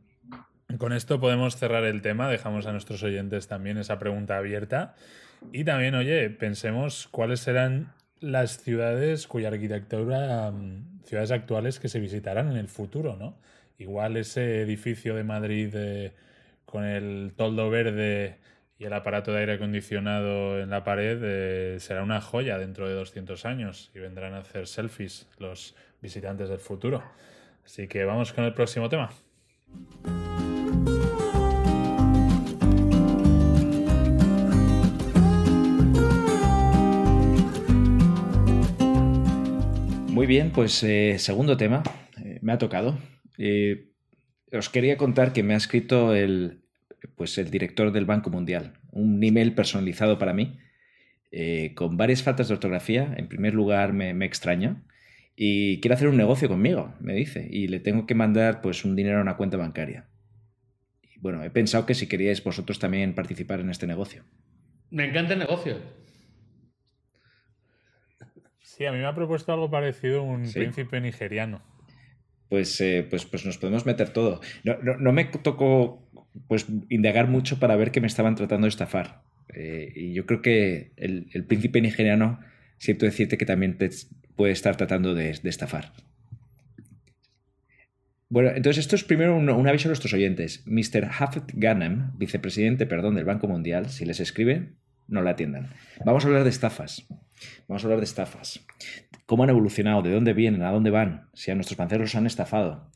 [0.78, 2.30] con esto podemos cerrar el tema.
[2.30, 4.96] Dejamos a nuestros oyentes también esa pregunta abierta.
[5.52, 12.00] Y también, oye, pensemos cuáles serán las ciudades cuya arquitectura, em, ciudades actuales que se
[12.00, 13.38] visitarán en el futuro, ¿no?
[13.78, 15.76] Igual ese edificio de Madrid
[16.66, 18.38] con el toldo verde
[18.80, 22.94] y el aparato de aire acondicionado en la pared eh, será una joya dentro de
[22.94, 27.04] 200 años y vendrán a hacer selfies los visitantes del futuro.
[27.66, 29.10] Así que vamos con el próximo tema.
[40.12, 41.84] Muy bien, pues eh, segundo tema,
[42.24, 42.98] eh, me ha tocado.
[44.52, 46.62] Os quería contar que me ha escrito el,
[47.16, 50.60] pues el director del Banco Mundial, un email personalizado para mí,
[51.32, 53.14] eh, con varias faltas de ortografía.
[53.18, 54.84] En primer lugar, me, me extraña
[55.36, 58.96] y quiere hacer un negocio conmigo, me dice, y le tengo que mandar pues un
[58.96, 60.08] dinero a una cuenta bancaria.
[61.04, 64.24] Y bueno, he pensado que si queríais vosotros también participar en este negocio.
[64.90, 65.78] Me encanta el negocio.
[68.62, 71.62] Sí, a mí me ha propuesto algo parecido un príncipe nigeriano.
[72.50, 74.42] Pues, eh, pues, pues nos podemos meter todo.
[74.64, 76.08] No, no me tocó
[76.48, 79.22] pues indagar mucho para ver que me estaban tratando de estafar.
[79.54, 82.40] Eh, y yo creo que el, príncipe nigeriano,
[82.78, 83.90] siento decirte que también te
[84.36, 85.94] puede estar tratando de, estafar.
[88.30, 90.64] Bueno, entonces esto es primero un, aviso a nuestros oyentes.
[90.66, 91.10] Mr.
[91.18, 94.74] Hafet Ghanem, vicepresidente, perdón, del Banco Mundial, si les escribe,
[95.08, 95.70] no la atiendan.
[96.06, 97.08] Vamos a hablar de estafas.
[97.68, 98.66] Vamos a hablar de estafas.
[99.26, 100.02] ¿Cómo han evolucionado?
[100.02, 100.64] ¿De dónde vienen?
[100.64, 101.30] ¿A dónde van?
[101.34, 102.92] Si a nuestros panceros los han estafado.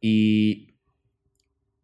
[0.00, 0.68] Y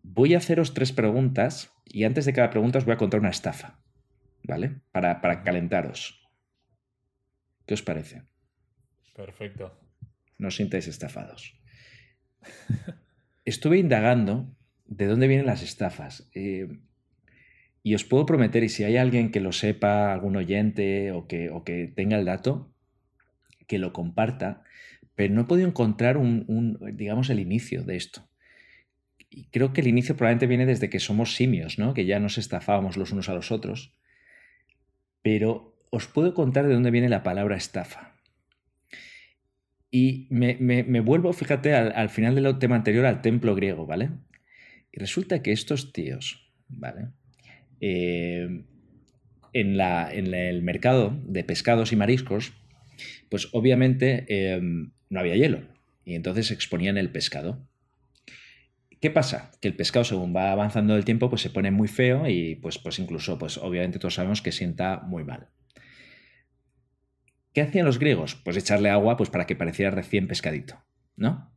[0.07, 3.31] Voy a haceros tres preguntas y antes de cada pregunta os voy a contar una
[3.31, 3.83] estafa,
[4.43, 4.83] ¿vale?
[4.93, 6.29] Para, calentaros.
[7.67, 8.23] ¿Qué os parece?
[9.17, 9.81] Perfecto.
[10.37, 11.59] No os sintáis estafados.
[13.47, 16.29] Estuve indagando de dónde vienen las estafas.
[16.35, 16.69] Eh,
[17.85, 21.51] y os puedo prometer, y si hay alguien que lo sepa, algún oyente o que,
[21.51, 22.75] o que tenga el dato,
[23.69, 24.65] que lo comparta,
[25.15, 28.29] pero no he podido encontrar un, digamos, el inicio de esto
[29.35, 31.93] y creo que el inicio probablemente viene desde que somos simios, ¿no?
[31.93, 33.93] Que ya nos estafábamos los unos a los otros.
[35.23, 38.15] Pero os puedo contar de dónde viene la palabra estafa.
[39.91, 44.11] Y me, vuelvo, fíjate, al, final del tema anterior, al templo griego, ¿vale?
[44.93, 47.09] Y resulta que estos tíos, ¿vale?
[47.87, 48.65] Eh,
[49.53, 52.55] en, la, en, el mercado de pescados y mariscos,
[53.29, 55.61] pues obviamente eh, no había hielo.
[56.07, 57.69] Y entonces exponían el pescado.
[59.03, 59.51] ¿Qué pasa?
[59.61, 62.79] Que el pescado, según va avanzando el tiempo, pues se pone muy feo y pues,
[62.79, 65.51] pues incluso, pues obviamente todos sabemos que sienta muy mal.
[67.53, 68.35] ¿Qué hacían los griegos?
[68.35, 70.83] Pues echarle agua pues, para que pareciera recién pescadito,
[71.17, 71.54] ¿no?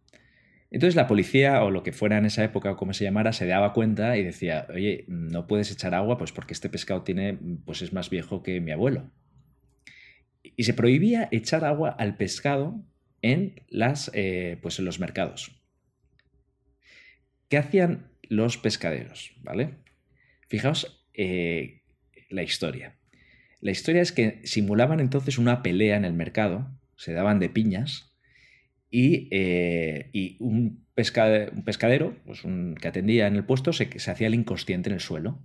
[0.69, 3.45] Entonces la policía o lo que fuera en esa época o como se llamara se
[3.45, 7.81] daba cuenta y decía, oye, no puedes echar agua pues porque este pescado tiene, pues
[7.81, 9.09] es más viejo que mi abuelo.
[10.43, 12.83] Y se prohibía echar agua al pescado
[13.21, 15.61] en, las, eh, pues en los mercados.
[17.49, 19.33] ¿Qué hacían los pescaderos?
[19.41, 19.75] ¿Vale?
[20.47, 21.81] Fijaos eh,
[22.29, 22.97] la historia.
[23.61, 28.16] La historia es que simulaban entonces una pelea en el mercado, se daban de piñas
[28.89, 34.35] y, eh, un, pescadero pues un, que atendía en el puesto se, se hacía el
[34.35, 35.39] inconsciente en el suelo,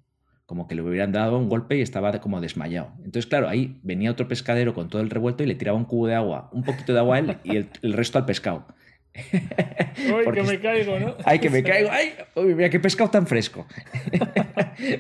[0.47, 2.93] como que le hubieran dado un golpe y estaba como desmayado.
[2.99, 6.07] Entonces, claro, ahí venía otro pescadero con todo el revuelto y le tiraba un cubo
[6.07, 8.67] de agua, un poquito de agua a él y el, resto al pescado.
[9.15, 11.17] ¡Ay, que me caigo, ¿no?
[11.25, 11.91] ¡Ay, que me caigo!
[11.91, 12.13] ¡Ay!
[12.35, 13.67] Uy, mira qué pescado tan fresco!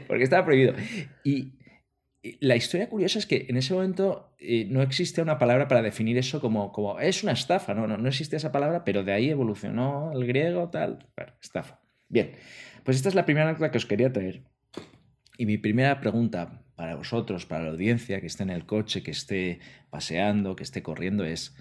[0.06, 0.74] Porque estaba prohibido.
[1.24, 1.52] Y,
[2.40, 6.16] la historia curiosa es que en ese momento eh, no existe una palabra para definir
[6.18, 9.30] eso como, como es una estafa, no, no, no existe esa palabra, pero de ahí
[9.30, 11.80] evolucionó el griego, tal, bueno, estafa.
[12.08, 12.32] Bien,
[12.84, 14.44] pues esta es la primera anécdota que os quería traer.
[15.36, 19.10] Y mi primera pregunta para vosotros, para la audiencia que esté en el coche, que
[19.10, 21.56] esté paseando, que esté corriendo, es,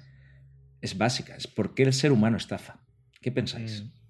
[0.82, 2.84] es básica, es ¿por qué el ser humano estafa?
[3.21, 3.84] ¿Qué pensáis?
[3.84, 4.01] Mm.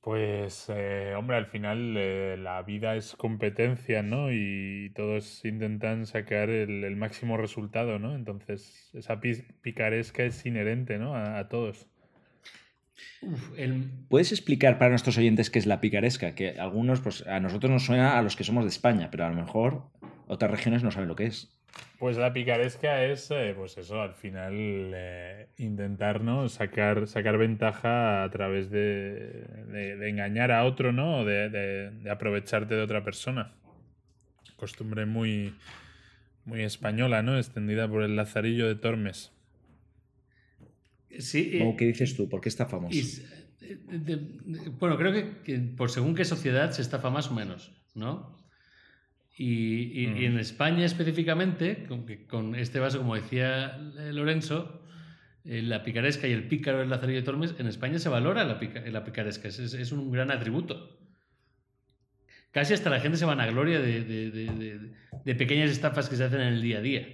[0.00, 4.32] Pues, eh, hombre, al final eh, la vida es competencia, ¿no?
[4.32, 8.14] Y todos intentan sacar el, máximo resultado, ¿no?
[8.14, 11.16] Entonces, esa picaresca es inherente, ¿no?
[11.16, 11.88] A, todos.
[14.08, 16.34] ¿Puedes explicar para nuestros oyentes qué es la picaresca?
[16.34, 19.30] Que algunos, pues a nosotros nos suena a los que somos de España, pero a
[19.30, 19.90] lo mejor
[20.28, 21.57] otras regiones no saben lo que es.
[21.98, 24.52] Pues la picaresca es, eh, pues eso, al final
[24.94, 26.48] eh, intentar, ¿no?
[26.48, 29.46] Sacar, sacar ventaja a través de,
[30.08, 31.24] engañar a otro, ¿no?
[31.24, 33.52] De, de, aprovecharte de otra persona.
[34.56, 35.54] Costumbre muy,
[36.44, 37.36] muy española, ¿no?
[37.36, 39.32] Extendida por el Lazarillo de Tormes.
[41.18, 41.60] Sí.
[41.76, 42.28] ¿Qué dices tú?
[42.28, 42.96] ¿Por qué está famoso?
[44.78, 48.38] bueno, creo que, que, por según qué sociedad se estafa más o menos, ¿no?
[49.40, 50.38] Y, en mm.
[50.40, 51.86] España específicamente,
[52.26, 53.78] con, este vaso, como decía
[54.12, 54.82] Lorenzo,
[55.44, 58.60] eh, la picaresca y el pícaro del Lazarillo de Tormes, en España se valora la,
[58.90, 60.98] la picaresca, es, un gran atributo.
[62.50, 66.48] Casi hasta la gente se van a gloria de, pequeñas estafas que se hacen en
[66.54, 67.06] el día a día.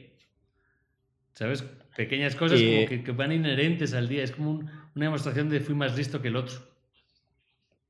[1.35, 1.63] ¿Sabes?
[1.95, 4.23] Pequeñas cosas como que, van inherentes al día.
[4.23, 6.74] Es como una demostración de fui más listo que el otro.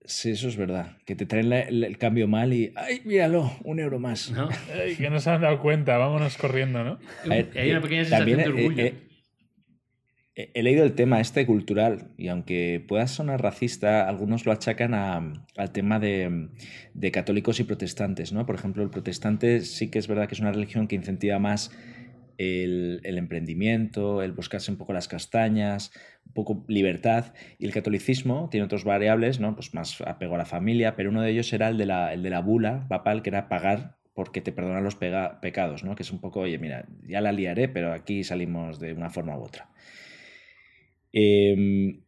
[0.07, 0.99] Sí, eso es verdad.
[1.07, 3.51] Que te traen el cambio mal y ¡ay, míralo!
[3.65, 4.31] Un euro más.
[4.31, 4.49] ¿No?
[4.99, 6.99] que no se han dado cuenta, vámonos corriendo, ¿no?
[7.31, 8.93] Hay una pequeña sensación de orgullo.
[10.35, 15.73] he leído el tema este cultural y aunque pueda sonar racista, algunos lo achacan al
[15.73, 16.49] tema de,
[16.93, 18.45] de, católicos y protestantes, ¿no?
[18.45, 21.71] Por ejemplo, el protestante sí que es verdad que es una religión que incentiva más
[22.39, 25.93] el, emprendimiento, el buscarse un poco las castañas,
[26.27, 27.35] un poco libertad.
[27.59, 29.55] Y el catolicismo tiene otras variables, ¿no?
[29.55, 32.87] Pues más apego a la familia, pero uno de ellos era el de la, bula
[32.89, 35.97] papal, que era pagar porque te perdonan los pecados, ¿no?
[35.97, 39.37] Que es un poco, oye, mira, ya la liaré, pero aquí salimos de una forma
[39.37, 39.69] u otra.
[41.13, 42.03] Em,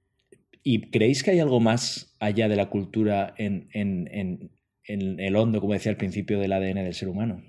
[0.63, 4.51] ¿Y creéis que hay algo más allá de la cultura en, en
[5.21, 7.43] el hondo, como decía al principio, del ADN del ser humano?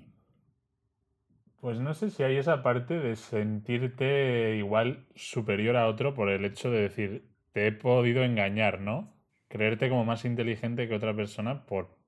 [1.60, 6.44] Pues no sé si hay esa parte de sentirte igual superior a otro por el
[6.44, 9.12] hecho de decir, te he podido engañar, ¿no?
[9.48, 11.98] Creerte como más inteligente que otra persona por,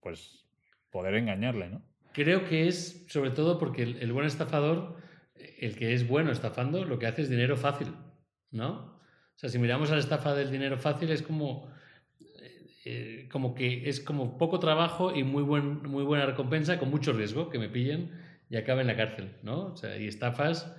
[0.00, 0.44] pues,
[0.90, 1.82] poder engañarle, ¿no?
[2.12, 4.96] Creo que es sobre todo porque el, buen estafador,
[5.36, 7.94] el que es bueno estafando, lo que hace es dinero fácil,
[8.50, 8.98] ¿no?
[9.36, 11.70] O sea, si miramos a la estafa del dinero fácil es como,
[12.84, 17.12] eh, como que es como poco trabajo y muy, buen, muy buena recompensa con mucho
[17.12, 19.72] riesgo que me pillen y acaba en la cárcel, ¿no?
[19.72, 20.74] O sea, y estafas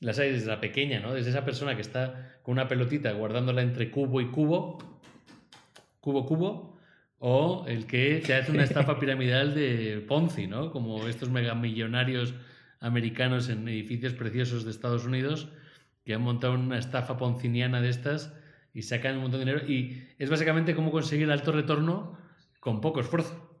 [0.00, 1.14] las hay desde la pequeña, ¿no?
[1.14, 4.78] Desde esa persona que está con una pelotita guardándola entre cubo y cubo,
[6.00, 6.78] cubo, cubo,
[7.18, 10.70] o el que te hace una estafa piramidal de Ponzi, ¿no?
[10.70, 12.34] Como estos megamillonarios
[12.80, 15.48] americanos en edificios preciosos de Estados Unidos
[16.04, 18.34] que han montado una estafa ponciniana de estas
[18.74, 19.66] y sacan un montón de dinero.
[19.66, 22.18] Y es básicamente cómo conseguir alto retorno
[22.60, 23.58] con poco esfuerzo.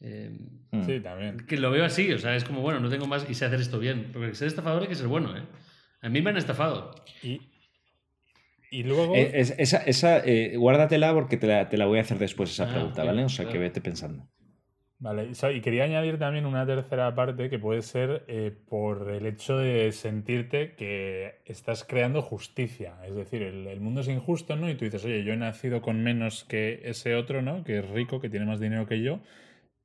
[0.00, 0.57] Hmm.
[0.84, 1.38] Sí, también.
[1.46, 3.60] Que lo veo así, o sea, es como, bueno, no tengo más y sé hacer
[3.60, 4.10] esto bien.
[4.12, 5.42] Porque ser estafador hay que ser bueno, ¿eh?
[6.00, 6.94] A mí me han estafado.
[7.22, 7.40] Y,
[8.70, 9.14] y luego.
[9.14, 12.70] Eh, esa, esa eh, guárdatela porque te la, te la, voy a hacer después esa
[12.70, 13.24] ah, pregunta, ¿vale?
[13.24, 14.28] O sea, que vete pensando.
[15.00, 19.56] Vale, y quería añadir también una tercera parte que puede ser eh, por el hecho
[19.56, 22.96] de sentirte que estás creando justicia.
[23.06, 24.68] Es decir, el, el, mundo es injusto, ¿no?
[24.68, 27.62] Y tú dices, oye, yo he nacido con menos que ese otro, ¿no?
[27.62, 29.20] Que es rico, que tiene más dinero que yo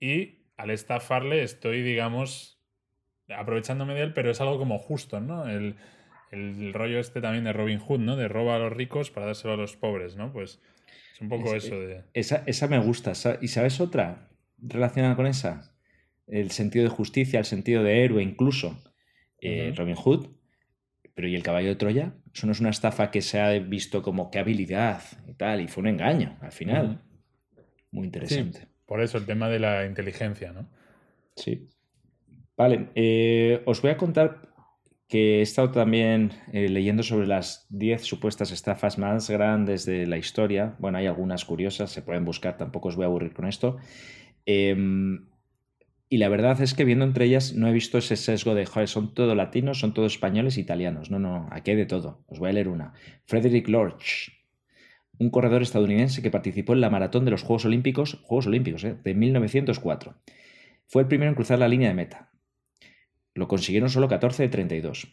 [0.04, 2.62] y al estafarle estoy, digamos,
[3.30, 5.48] aprovechándome de él, pero es algo como justo, ¿no?
[5.48, 5.76] El,
[6.32, 8.16] el rollo este también de Robin Hood, ¿no?
[8.16, 10.32] De roba a los ricos para dárselo a los pobres, ¿no?
[10.32, 10.62] Pues
[11.14, 12.04] es un poco eso de...
[12.14, 13.14] Esa, esa me gusta.
[13.42, 15.76] ¿Y sabes otra relacionada con esa?
[16.28, 18.82] El sentido de justicia, el sentido de héroe incluso.
[19.42, 20.28] Eh, Robin Hood.
[21.16, 22.16] Pero ¿y el caballo de Troya?
[22.34, 25.68] Eso no es una estafa que se ha visto como qué habilidad y tal, y
[25.68, 27.04] fue un engaño al final.
[27.92, 28.68] Muy interesante.
[28.94, 30.68] Por eso el tema de la inteligencia, ¿no?
[31.36, 31.68] Sí.
[32.56, 34.54] Vale, eh, os voy a contar
[35.08, 40.20] que he estado también eh, leyendo sobre las 10 supuestas estafas más grandes de la
[40.20, 40.76] historia.
[40.78, 43.78] Bueno, hay algunas curiosas, se pueden buscar, tampoco os voy a aburrir con esto.
[44.46, 45.26] Em,
[46.08, 48.88] y la verdad es que viendo entre ellas no he visto ese sesgo de, joder,
[48.88, 51.10] son todos latinos, son todos españoles, italianos.
[51.10, 52.24] No, no, aquí hay de todo.
[52.28, 52.94] Os voy a leer una.
[53.26, 54.43] Frederick Lorch,
[55.24, 58.96] un corredor estadounidense que participó en la maratón de los Juegos Olímpicos, Juegos Olímpicos, eh,
[59.04, 60.16] de 1904.
[60.88, 62.32] Fue el primero en cruzar la línea de meta.
[63.34, 65.08] Lo consiguieron solo 14 de 32.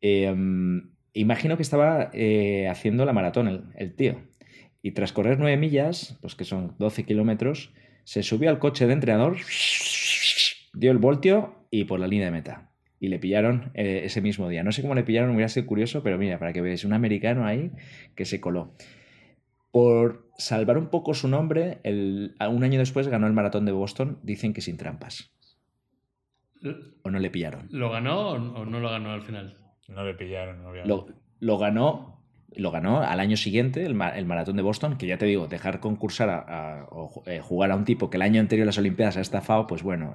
[0.00, 4.20] Em, imagino que estaba eh, haciendo la maratón el, tío.
[4.82, 7.72] Y tras correr 9 millas, pues que son 12 kilómetros,
[8.04, 9.36] se subió al coche de entrenador,
[10.74, 12.72] dio el voltio y por la línea de meta.
[12.98, 14.62] Y le pillaron eh, ese mismo día.
[14.62, 17.44] No sé cómo le pillaron, hubiera sido curioso, pero mira, para que veáis, un americano
[17.44, 17.72] ahí
[18.14, 18.76] que se coló.
[19.72, 24.52] Por salvar un poco su nombre, un año después ganó el maratón de Boston, dicen
[24.52, 25.34] que sin trampas.
[27.02, 27.66] ¿O no le pillaron?
[27.70, 29.56] ¿Lo ganó o no lo ganó al final?
[29.88, 31.06] No le pillaron, Lo,
[31.40, 32.22] lo ganó
[32.56, 36.28] lo ganó al año siguiente el, maratón de Boston, que ya te digo, dejar concursar
[36.30, 39.66] a, o eh, jugar a un tipo que el año anterior las Olimpiadas ha estafado,
[39.66, 40.12] pues bueno,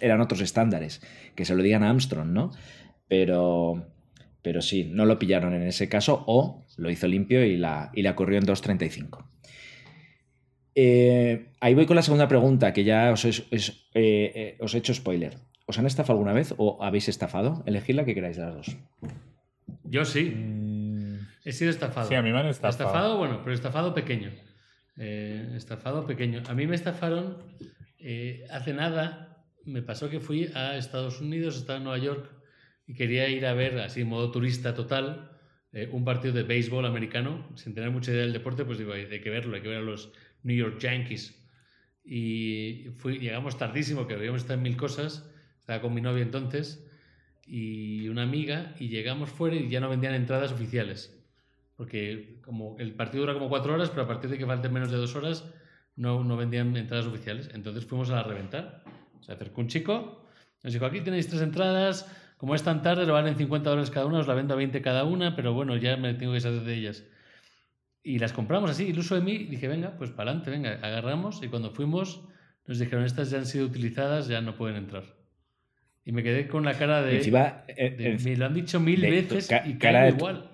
[0.00, 1.02] eran otros estándares,
[1.34, 2.50] que se lo digan a Armstrong, ¿no?
[3.08, 3.86] Pero,
[4.44, 8.02] pero sí, no lo pillaron en ese caso, o lo hizo limpio y la, y
[8.02, 9.24] la corrió en 2.35.
[10.74, 15.38] Eh, ahí voy con la segunda pregunta, que ya os, eh, os he hecho spoiler.
[15.66, 17.62] ¿Os han estafado alguna vez o habéis estafado?
[17.64, 18.76] Elegid la que queráis de las dos.
[19.84, 20.24] Yo sí.
[20.24, 21.26] Mm.
[21.42, 22.06] He sido estafado.
[22.06, 22.84] Sí, a mí me han estafado.
[22.84, 24.30] Estafado, bueno, pero estafado pequeño.
[24.98, 26.42] Eh, estafado pequeño.
[26.46, 27.38] A mí me estafaron
[27.98, 29.42] eh, hace nada.
[29.64, 32.30] Me pasó que fui a Estados Unidos, estaba en Nueva York
[32.86, 35.30] y quería ir a ver, así en modo turista total,
[35.72, 37.48] eh, un partido de béisbol americano.
[37.56, 39.82] Sin tener mucha idea del deporte, pues digo, hay que verlo, hay que ver a
[39.82, 41.40] los New York Yankees.
[42.04, 45.30] Y fui, llegamos tardísimo, que habíamos estado en mil cosas
[45.64, 46.86] estaba con mi novia entonces
[47.46, 51.18] y una amiga y llegamos fuera y ya no vendían entradas oficiales.
[51.74, 54.90] Porque como el partido dura como cuatro horas, pero a partir de que falten menos
[54.90, 55.50] de dos horas
[55.96, 57.48] no, no vendían entradas oficiales.
[57.54, 58.84] Entonces fuimos a la reventar.
[59.22, 60.28] Se acercó un chico,
[60.62, 64.06] nos dijo, aquí tenéis tres entradas, como es tan tarde, lo valen 50 dólares cada
[64.06, 66.62] una, os la vendo a 20 cada una, pero bueno, ya me tengo que salir
[66.62, 67.04] de ellas.
[68.02, 71.48] Y las compramos así, iluso de mí, dije, venga, pues para adelante, venga, agarramos y
[71.48, 72.28] cuando fuimos
[72.66, 75.04] nos dijeron, estas ya han sido utilizadas, ya no pueden entrar.
[76.04, 77.18] Y me quedé con la cara de.
[77.68, 80.50] Eh, me lo han dicho mil veces y cara de, igual.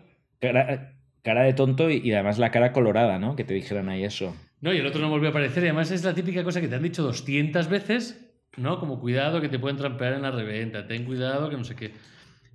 [1.22, 3.36] Cara, de tonto y, además la cara colorada, ¿no?
[3.36, 4.34] Que te dijeran ahí eso.
[4.60, 5.62] No, y el otro no volvió a aparecer.
[5.64, 8.78] Y además es la típica cosa que te han dicho 200 veces, ¿no?
[8.80, 11.92] Como cuidado que te pueden trampear en la reventa, ten cuidado que no sé qué.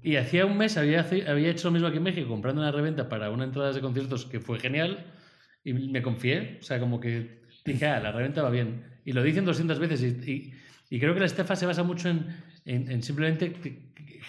[0.03, 3.09] Y hacía un mes había, había hecho lo mismo aquí en México, comprando una reventa
[3.09, 5.05] para una entrada de conciertos que fue genial
[5.63, 6.59] y me confié.
[6.61, 8.83] O sea, como que dije, ah, la reventa va bien.
[9.03, 10.53] Y lo dicen 200 veces y,
[10.89, 12.27] y creo que la estefa se basa mucho en
[12.65, 13.53] en, simplemente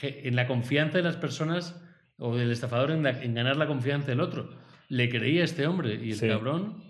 [0.02, 1.80] en la confianza de las personas
[2.18, 3.02] o del estafador en,
[3.34, 4.50] ganar la confianza del otro.
[4.88, 6.84] Le creía a este hombre y el cabrón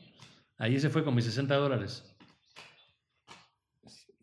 [0.59, 2.16] allí se fue con mis 60 dólares.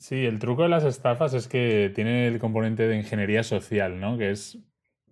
[0.04, 4.18] Sí, el truco de las estafas es que tiene el componente de ingeniería social, ¿no?
[4.18, 4.60] Que es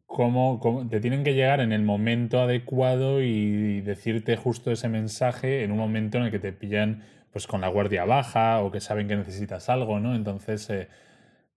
[0.06, 5.64] cómo, cómo, te tienen que llegar en el momento adecuado y decirte justo ese mensaje
[5.64, 8.82] en un momento en el que te pillan pues con la guardia baja o que
[8.82, 10.14] saben que necesitas algo, ¿no?
[10.14, 10.90] Entonces eh,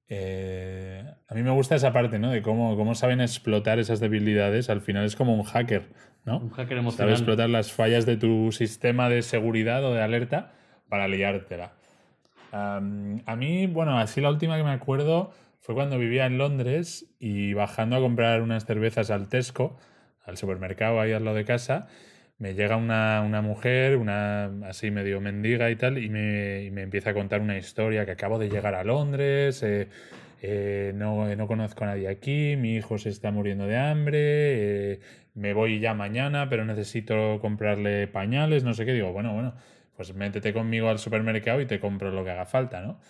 [0.07, 2.31] eh, a mí me gusta esa parte, ¿no?
[2.31, 4.71] De cómo, cómo saben explotar esas debilidades.
[4.71, 5.89] Al final es como un hacker,
[6.25, 6.39] ¿no?
[6.39, 7.09] Un hacker emocional.
[7.09, 10.53] Sabe explotar las fallas de tu sistema de seguridad o de alerta
[10.89, 11.73] para liártela.
[12.55, 17.55] A mí, bueno, así la última que me acuerdo fue cuando vivía en Londres y
[17.55, 19.79] bajando a comprar unas cervezas al Tesco,
[20.25, 21.89] al supermercado ahí al lado de casa,
[22.39, 27.11] me llega una, una, mujer, una así medio mendiga y tal, y me, me, empieza
[27.11, 29.89] a contar una historia que acabo de llegar a Londres, eh,
[30.43, 34.19] eh, no, no, conozco a nadie aquí, mi hijo se está muriendo de hambre,
[34.93, 35.01] eh,
[35.35, 38.93] me voy ya mañana, pero necesito comprarle pañales, no sé qué.
[38.93, 39.55] Digo, bueno, bueno,
[39.97, 43.01] pues métete conmigo al supermercado y te compro lo que haga falta, ¿no?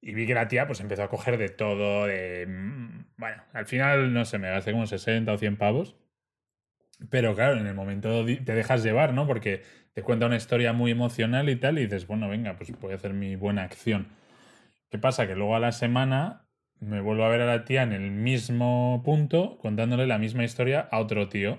[0.00, 2.46] Y vi que la tía pues empezó a coger de todo, de...
[2.46, 5.96] Mm, bueno, al final, no sé, me gasté como 60 o 100 pavos
[7.08, 9.26] pero claro, en el momento te dejas llevar, ¿no?
[9.26, 9.62] Porque
[9.94, 12.96] te cuenta una historia muy emocional y tal, y dices, bueno, venga, pues voy a
[12.96, 14.08] hacer mi buena acción.
[14.90, 15.26] ¿Qué pasa?
[15.26, 16.46] Que luego a la semana
[16.80, 20.88] me vuelvo a ver a la tía en el mismo punto, contándole la misma historia
[20.90, 21.58] a otro tío.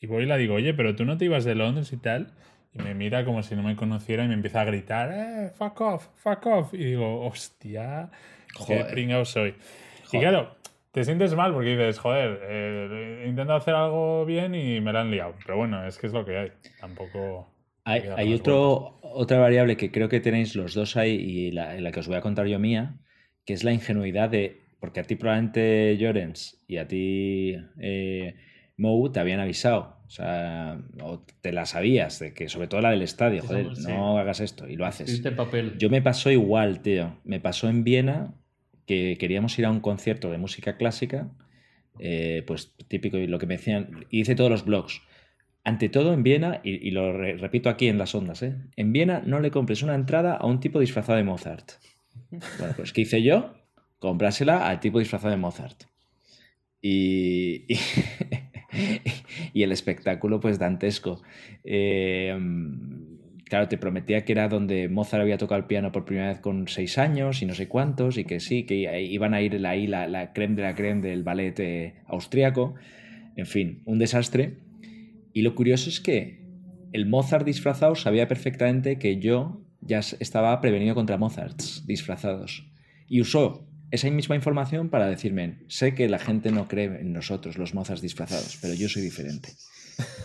[0.00, 2.32] Y voy y le digo, oye, pero tú no te ibas de Londres y tal.
[2.74, 5.80] Y me mira como si no me conociera y me empieza a gritar, eh, fuck
[5.80, 6.74] off, fuck off.
[6.74, 8.10] Y digo, hostia,
[8.66, 9.54] qué pringao soy.
[10.12, 10.56] Y claro,
[10.90, 15.00] te sientes mal porque dices, joder, eh, he intentado hacer algo bien y me la
[15.02, 15.34] han liado.
[15.44, 16.52] Pero bueno, es que es lo que hay.
[16.80, 17.48] Tampoco.
[17.84, 22.00] Hay, otro, otra variable que creo que tenéis los dos ahí y la, la, que
[22.00, 22.96] os voy a contar yo mía,
[23.44, 24.62] que es la ingenuidad de.
[24.80, 28.36] Porque a ti, probablemente, Llorens, y a ti, eh,
[28.76, 29.93] Mou, te habían avisado.
[30.06, 34.18] O sea, o te la sabías, de que sobre todo la del estadio, joder, no
[34.18, 35.20] hagas esto y lo haces.
[35.36, 35.78] Papel.
[35.78, 37.18] Yo me pasó igual, tío.
[37.24, 38.34] Me pasó en Viena
[38.86, 41.30] que queríamos ir a un concierto de música clásica,
[41.98, 45.02] eh, pues típico, y lo que me decían, y hice todos los blogs.
[45.64, 48.54] Ante todo en Viena, y, lo repito aquí en las ondas, ¿eh?
[48.76, 51.72] en Viena no le compres una entrada a un tipo disfrazado de Mozart.
[52.58, 53.54] Bueno, pues ¿qué hice yo?
[53.98, 55.84] Comprásela al tipo disfrazado de Mozart.
[56.82, 57.78] Y, y,
[59.54, 61.22] el espectáculo, pues dantesco.
[61.64, 62.36] Eh,
[63.44, 66.66] claro, te prometía que era donde Mozart había tocado el piano por primera vez con
[66.68, 70.08] seis años y no sé cuántos, y que sí, que iban a ir ahí la,
[70.08, 72.74] la creme de la creme del ballet eh, austriaco.
[73.36, 74.58] En fin, un desastre.
[75.32, 76.44] Y lo curioso es que
[76.92, 82.70] el Mozart disfrazado sabía perfectamente que yo ya estaba prevenido contra Mozarts disfrazados.
[83.06, 87.58] Y usó esa misma información para decirme, sé que la gente no cree en nosotros,
[87.58, 89.50] los Mozarts disfrazados, pero yo soy diferente.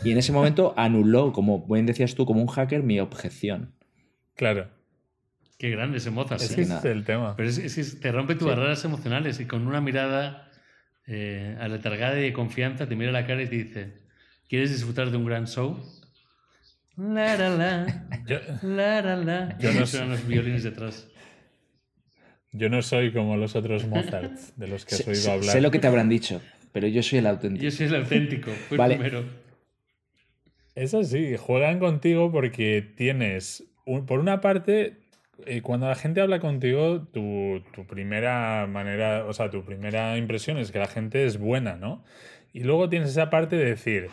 [0.03, 3.75] Y en ese momento anuló, como bien decías tú, como un hacker, mi objeción.
[4.35, 4.69] Claro.
[5.57, 6.41] Qué grande ese Mozart.
[6.41, 7.35] Es, es el tema.
[7.35, 10.49] Pero es, que te rompe tus barreras emocionales y con una mirada
[11.05, 13.99] eh, aletargada y de confianza te mira la cara y te dice,
[14.49, 15.79] ¿Quieres disfrutar de un gran show?
[16.97, 18.07] La, la, la.
[18.25, 19.57] Yo, la, la, la.
[19.59, 21.07] Yo no sé los violines detrás.
[22.51, 25.51] Yo no soy como los otros Mozart de los que has oído hablar.
[25.51, 26.41] Sé lo que te habrán dicho,
[26.71, 27.63] pero yo soy el auténtico.
[27.63, 28.51] Yo soy el auténtico.
[28.71, 28.95] vale.
[28.95, 29.23] primero.
[30.75, 33.65] Eso sí, juegan contigo porque tienes,
[34.07, 34.97] por una parte,
[35.45, 40.57] eh, cuando la gente habla contigo, tu, tu, primera manera, o sea, tu primera impresión
[40.57, 42.03] es que la gente es buena, ¿no?
[42.53, 44.07] Y luego tienes esa parte de decir,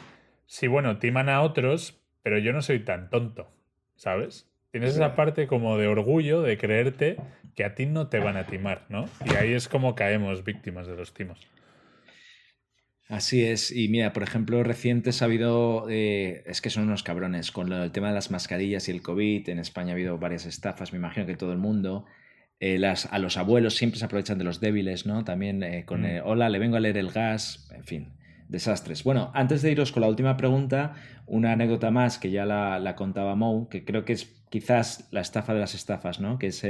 [0.46, 3.48] sí, bueno, timan a otros, pero yo no soy tan tonto,
[3.94, 4.50] ¿sabes?
[4.72, 7.16] Tienes esa parte como de orgullo de creerte
[7.56, 9.06] que a ti no te van a timar, ¿no?
[9.24, 11.40] Y ahí es como caemos víctimas de los timos.
[13.08, 17.52] Así es, y mira, por ejemplo, recientes ha habido, eh, es que son unos cabrones,
[17.52, 20.92] con el tema de las mascarillas y el COVID, en España ha habido varias estafas,
[20.92, 22.04] me imagino que todo el mundo,
[22.58, 25.24] eh, las, a los abuelos siempre se aprovechan de los débiles, ¿no?
[25.24, 26.22] También eh, con, mm.
[26.24, 28.12] hola, le vengo a leer el gas, en fin,
[28.48, 29.04] desastres.
[29.04, 30.94] Bueno, antes de iros con la última pregunta,
[31.26, 35.54] una anécdota más que ya la, contaba Mou, que creo que es quizás la estafa
[35.54, 36.38] de las estafas, ¿no?
[36.40, 36.64] Que es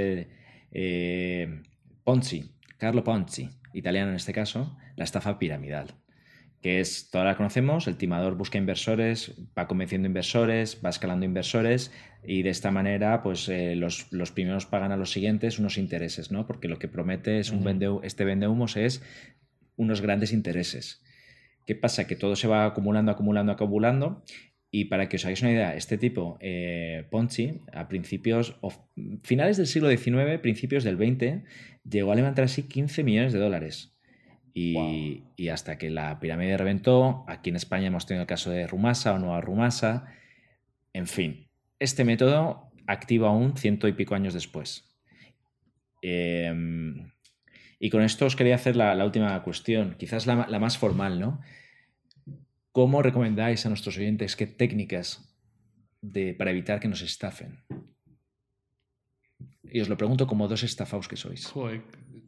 [0.72, 1.62] eh,
[2.04, 5.94] Ponzi, Carlo Ponzi, italiano en este caso, la estafa piramidal.
[6.62, 11.92] Que es, toda la conocemos, el timador busca inversores, va convenciendo inversores, va escalando inversores
[12.24, 16.46] y de esta manera, pues eh, los, primeros pagan a los siguientes unos intereses, ¿no?
[16.46, 19.02] Porque lo que promete es un vende, este vende humos es
[19.76, 21.02] unos grandes intereses.
[21.66, 22.06] ¿Qué pasa?
[22.06, 24.22] Que todo se va acumulando, acumulando, acumulando.
[24.70, 28.72] Y para que os hagáis una idea, este tipo, eh, Ponzi, a principios, o
[29.22, 31.44] finales del siglo XIX, principios del XX,
[31.88, 33.96] llegó a levantar así 15 millones de dólares.
[34.52, 38.66] Y, y, hasta que la pirámide reventó, aquí en España hemos tenido el caso de
[38.66, 40.06] Rumasa o Nueva Rumasa.
[40.94, 41.48] En fin,
[41.78, 44.96] este método activa aún ciento y pico años después.
[46.00, 46.52] Eh,
[47.78, 51.40] y con esto os quería hacer la, última cuestión, quizás la, más formal, ¿no?
[52.76, 55.34] ¿Cómo recomendáis a nuestros oyentes qué técnicas
[56.02, 57.64] de, para evitar que nos estafen?
[59.62, 61.50] Y os lo pregunto como dos estafados que sois.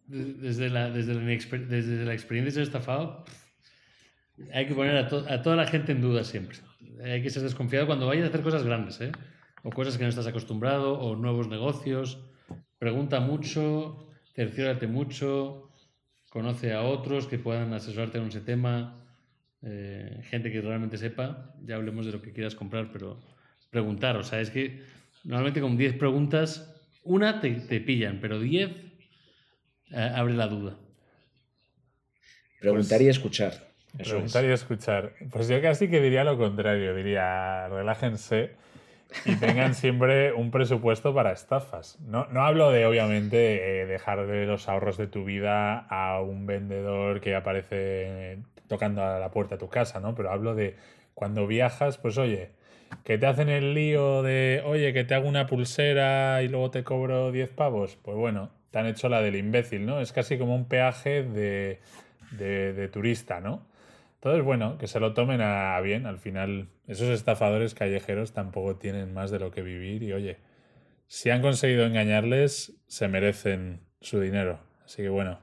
[0.06, 3.26] desde, la, desde, la, experiencia de estafado,
[4.54, 6.56] hay que poner a, toda la gente en duda siempre.
[7.04, 9.12] Hay que ser desconfiado cuando vayas a hacer cosas grandes, ¿eh?
[9.64, 12.24] O cosas que no estás acostumbrado, o nuevos negocios.
[12.78, 15.74] Pregunta mucho, cerciórate mucho,
[16.30, 19.04] conoce a otros que puedan asesorarte en ese tema,
[19.62, 23.18] eh, gente que realmente sepa, ya hablemos de lo que quieras comprar, pero
[23.70, 24.82] preguntar, o sea, es que
[25.24, 28.70] normalmente con 10 preguntas, una te, pillan, pero 10
[29.90, 30.76] eh, abre la duda.
[32.60, 33.68] Preguntar y escuchar.
[33.96, 35.14] preguntar y escuchar.
[35.30, 38.52] Pues yo casi que diría lo contrario, diría relájense
[39.24, 41.98] y tengan siempre un presupuesto para estafas.
[42.00, 46.46] No, no hablo de, obviamente, eh, dejar de los ahorros de tu vida a un
[46.46, 48.38] vendedor que aparece
[48.68, 50.14] tocando a la puerta de tu casa, ¿no?
[50.14, 50.76] Pero hablo de
[51.14, 52.50] cuando viajas, pues oye,
[53.04, 56.84] que te hacen el lío de, oye, que te hago una pulsera y luego te
[56.84, 57.96] cobro 10 pavos.
[57.96, 60.00] Pues bueno, te han hecho la del imbécil, ¿no?
[60.00, 61.80] Es casi como un peaje de,
[62.30, 63.66] de, turista, ¿no?
[64.16, 66.06] Entonces, bueno, que se lo tomen a, bien.
[66.06, 70.38] Al final, esos estafadores callejeros tampoco tienen más de lo que vivir y, oye,
[71.06, 74.60] si han conseguido engañarles, se merecen su dinero.
[74.84, 75.40] Así que, bueno,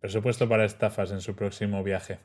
[0.00, 2.18] presupuesto para estafas en su próximo viaje.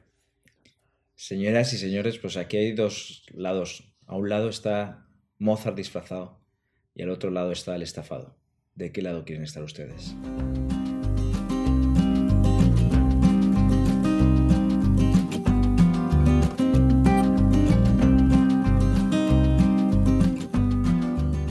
[1.19, 3.91] Señoras y señores, pues aquí hay dos lados.
[4.05, 5.07] A un lado está
[5.39, 6.45] Mozart disfrazado
[6.93, 8.37] y al otro lado está el estafado.
[8.75, 10.15] ¿De qué lado quieren estar ustedes?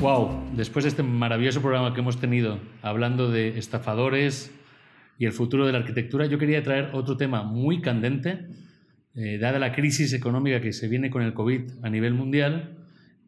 [0.01, 4.53] Wow, después de este maravilloso programa que hemos tenido hablando de estafadores
[5.19, 8.47] y el futuro de la arquitectura, yo quería traer otro tema muy candente,
[9.17, 12.77] eh, dada la crisis económica que se viene con el COVID a nivel mundial,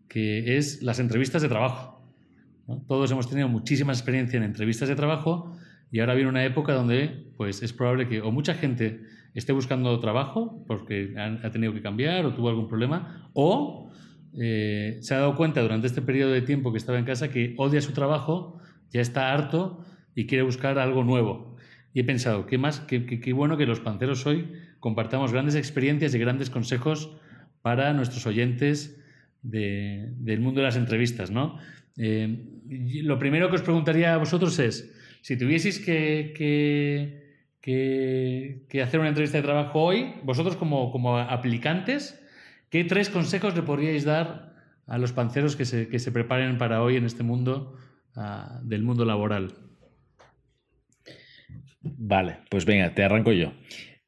[0.08, 1.98] que es las entrevistas de trabajo.
[2.86, 5.56] Todos hemos tenido muchísima experiencia en entrevistas de trabajo
[5.90, 9.00] y ahora viene una época donde pues, es probable que o mucha gente
[9.34, 13.90] esté buscando trabajo porque ha, tenido que cambiar o tuvo algún problema, o
[14.38, 17.54] eh, se ha dado cuenta durante este periodo de tiempo que estaba en casa que
[17.56, 18.60] odia su trabajo,
[18.90, 19.84] ya está harto
[20.14, 21.56] y quiere buscar algo nuevo.
[21.94, 26.14] Y he pensado, qué más, qué, qué, bueno que los panteros hoy compartamos grandes experiencias
[26.14, 27.16] y grandes consejos
[27.62, 29.02] para nuestros oyentes
[29.42, 31.58] del mundo de las entrevistas, ¿no?
[31.96, 32.44] Eh,
[33.02, 36.32] lo primero que os preguntaría a vosotros es, si tuvieseis que,
[37.60, 42.24] que, hacer una entrevista de trabajo hoy, vosotros como, como, aplicantes,
[42.70, 44.54] ¿qué tres consejos le podríais dar
[44.86, 47.76] a los panceros que se, que se preparen para hoy en este mundo
[48.16, 49.54] ah, del mundo laboral?
[51.80, 53.52] Vale, pues venga, te arranco yo.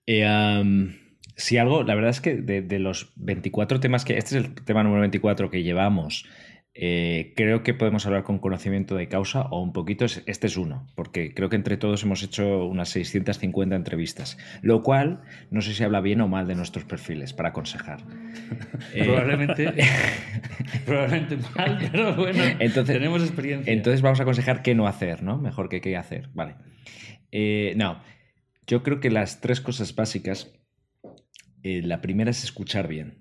[0.07, 0.97] Eh,
[1.37, 4.55] si algo, la verdad es que de, de, los 24 temas que, este es el
[4.55, 6.27] tema número 24 que llevamos,
[6.73, 10.87] eh, creo que podemos hablar con conocimiento de causa o un poquito, este es uno,
[10.95, 15.21] porque creo que entre todos hemos hecho unas 650 entrevistas, lo cual
[15.51, 18.01] no sé si habla bien o mal de nuestros perfiles para aconsejar.
[18.95, 19.73] Eh, probablemente,
[20.87, 23.73] probablemente mal, pero bueno, entonces, tenemos experiencia.
[23.73, 25.39] Entonces vamos a aconsejar qué no hacer, ¿no?
[25.39, 26.55] Mejor que qué hacer, vale.
[27.33, 28.01] Eh, no,
[28.71, 30.55] yo creo que las tres cosas básicas,
[31.65, 33.19] la primera es escuchar bien.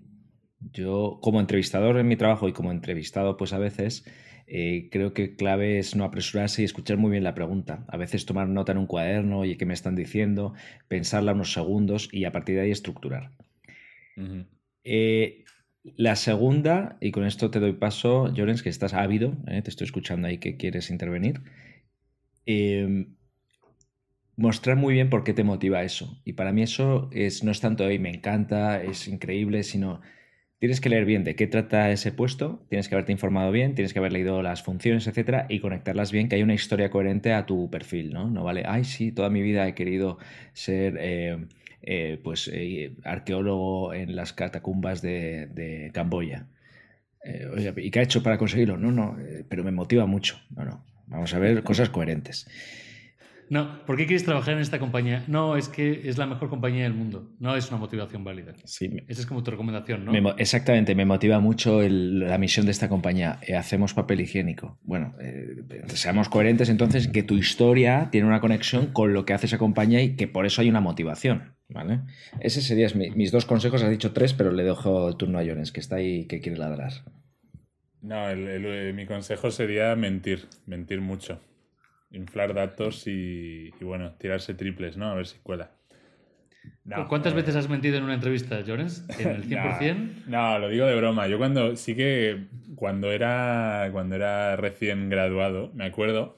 [0.59, 4.05] Yo, como entrevistador en mi trabajo y como entrevistado, pues a veces
[4.45, 7.83] eh, creo que clave es no apresurarse y escuchar muy bien la pregunta.
[7.87, 10.53] A veces tomar nota en un cuaderno y qué me están diciendo,
[10.87, 13.31] pensarla unos segundos y a partir de ahí estructurar.
[14.83, 15.45] Eh,
[15.83, 19.85] la segunda, y con esto te doy paso, Llorens, que estás ávido, eh, te estoy
[19.85, 21.41] escuchando ahí que quieres intervenir.
[24.39, 26.21] Mostrar muy bien por qué te motiva eso.
[26.25, 30.01] Y para mí eso es, no es tanto, hoy me encanta, es increíble, sino
[30.59, 33.93] Tienes que leer bien de qué trata ese puesto, tienes que haberte informado bien, tienes
[33.93, 37.45] que haber leído las funciones, etcétera, y conectarlas bien, que hay una historia coherente a
[37.45, 38.29] tu perfil, ¿no?
[38.29, 40.17] No vale, ay, sí, toda mi vida he querido
[40.51, 41.47] ser eh,
[41.81, 46.47] eh, pues eh, arqueólogo en las catacumbas de, Camboya.
[47.77, 48.75] ¿y qué ha hecho para conseguirlo?
[48.77, 49.17] No, no,
[49.47, 50.41] pero me motiva mucho.
[50.49, 50.85] No, no.
[51.07, 52.47] Vamos a ver cosas coherentes.
[53.49, 55.23] No, ¿por qué quieres trabajar en esta compañía?
[55.27, 57.31] No, es que es la mejor compañía del mundo.
[57.39, 58.53] No es una motivación válida.
[58.65, 58.91] Sí.
[59.07, 60.13] Esa es como tu recomendación, ¿no?
[60.37, 63.39] exactamente, me motiva mucho la misión de esta compañía.
[63.41, 64.77] Eh, hacemos papel higiénico.
[64.83, 69.47] Bueno, eh, seamos coherentes entonces que tu historia tiene una conexión con lo que hace
[69.47, 71.55] esa compañía y que por eso hay una motivación.
[71.69, 72.01] ¿Vale?
[72.39, 73.83] Ese serían mis dos consejos.
[73.83, 76.57] Has dicho tres, pero le dejo el turno a Llorens, que está ahí que quiere
[76.57, 76.91] ladrar.
[78.01, 78.25] No,
[78.93, 81.39] mi consejo sería mentir, mentir mucho
[82.11, 85.09] inflar datos y, bueno, tirarse triples, ¿no?
[85.09, 85.71] A ver si cuela.
[87.07, 89.05] ¿Cuántas eh, veces has mentido en una entrevista, Llorens?
[89.17, 90.25] ¿En el 100%?
[90.25, 91.27] no, lo digo de broma.
[91.27, 96.37] Yo cuando, sí que cuando era, cuando era recién graduado, me acuerdo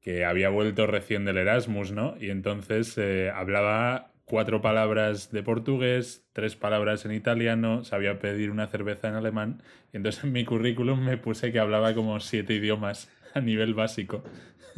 [0.00, 2.16] que había vuelto recién del Erasmus, ¿no?
[2.20, 8.66] Y entonces eh, hablaba cuatro palabras de portugués, tres palabras en italiano, sabía pedir una
[8.66, 13.10] cerveza en alemán, y entonces en mi currículum me puse que hablaba como siete idiomas
[13.34, 14.22] a nivel básico.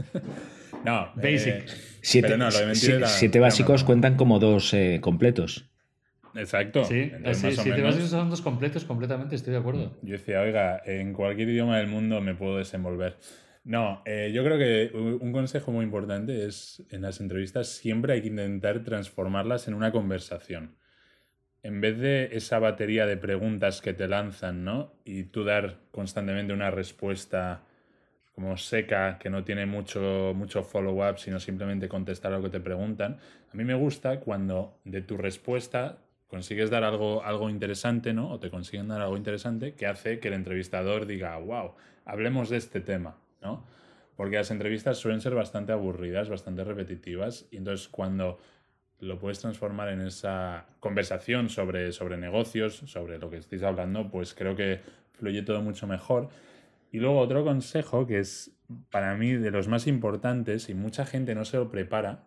[0.84, 1.54] no, basic.
[1.54, 1.66] Eh,
[2.02, 5.68] siete, básicos cuentan como dos eh, completos.
[6.34, 6.84] Exacto.
[6.84, 9.96] Sí, siete básicos son dos completos completamente, estoy de acuerdo.
[10.02, 13.16] Yo decía, oiga, en cualquier idioma del mundo me puedo desenvolver.
[13.64, 18.22] No, eh, yo creo que un consejo muy importante es en las entrevistas siempre hay
[18.22, 20.76] que intentar transformarlas en una conversación.
[21.62, 24.94] En vez de esa batería de preguntas que te lanzan, ¿no?
[25.04, 27.67] Y tú dar constantemente una respuesta
[28.38, 33.18] como seca, que no tiene mucho, mucho follow-up, sino simplemente contestar lo que te preguntan.
[33.52, 38.30] A mí me gusta cuando de tu respuesta consigues dar algo, algo interesante, ¿no?
[38.30, 41.72] O te consiguen dar algo interesante que hace que el entrevistador diga, wow,
[42.04, 43.64] hablemos de este tema, ¿no?
[44.14, 48.38] porque las entrevistas suelen ser bastante aburridas, bastante repetitivas, y entonces cuando
[49.00, 54.34] lo puedes transformar en esa conversación sobre, sobre negocios, sobre lo que estéis hablando, pues
[54.34, 54.80] creo que
[55.12, 56.30] fluye todo mucho mejor.
[56.90, 58.56] Y luego otro consejo que es
[58.90, 62.24] para mí de los más importantes y mucha gente no se lo prepara.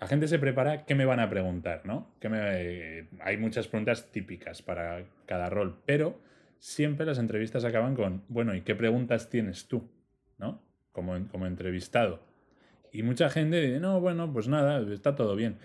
[0.00, 2.12] La gente se prepara qué me van a preguntar, ¿no?
[2.20, 6.20] Que me, hay muchas preguntas típicas para cada rol, pero
[6.58, 9.88] siempre las entrevistas acaban con, bueno, ¿y qué preguntas tienes tú?
[10.38, 10.62] ¿No?
[10.92, 12.20] Como, como entrevistado.
[12.92, 15.58] Y mucha gente dice, no, bueno, pues nada, está todo bien.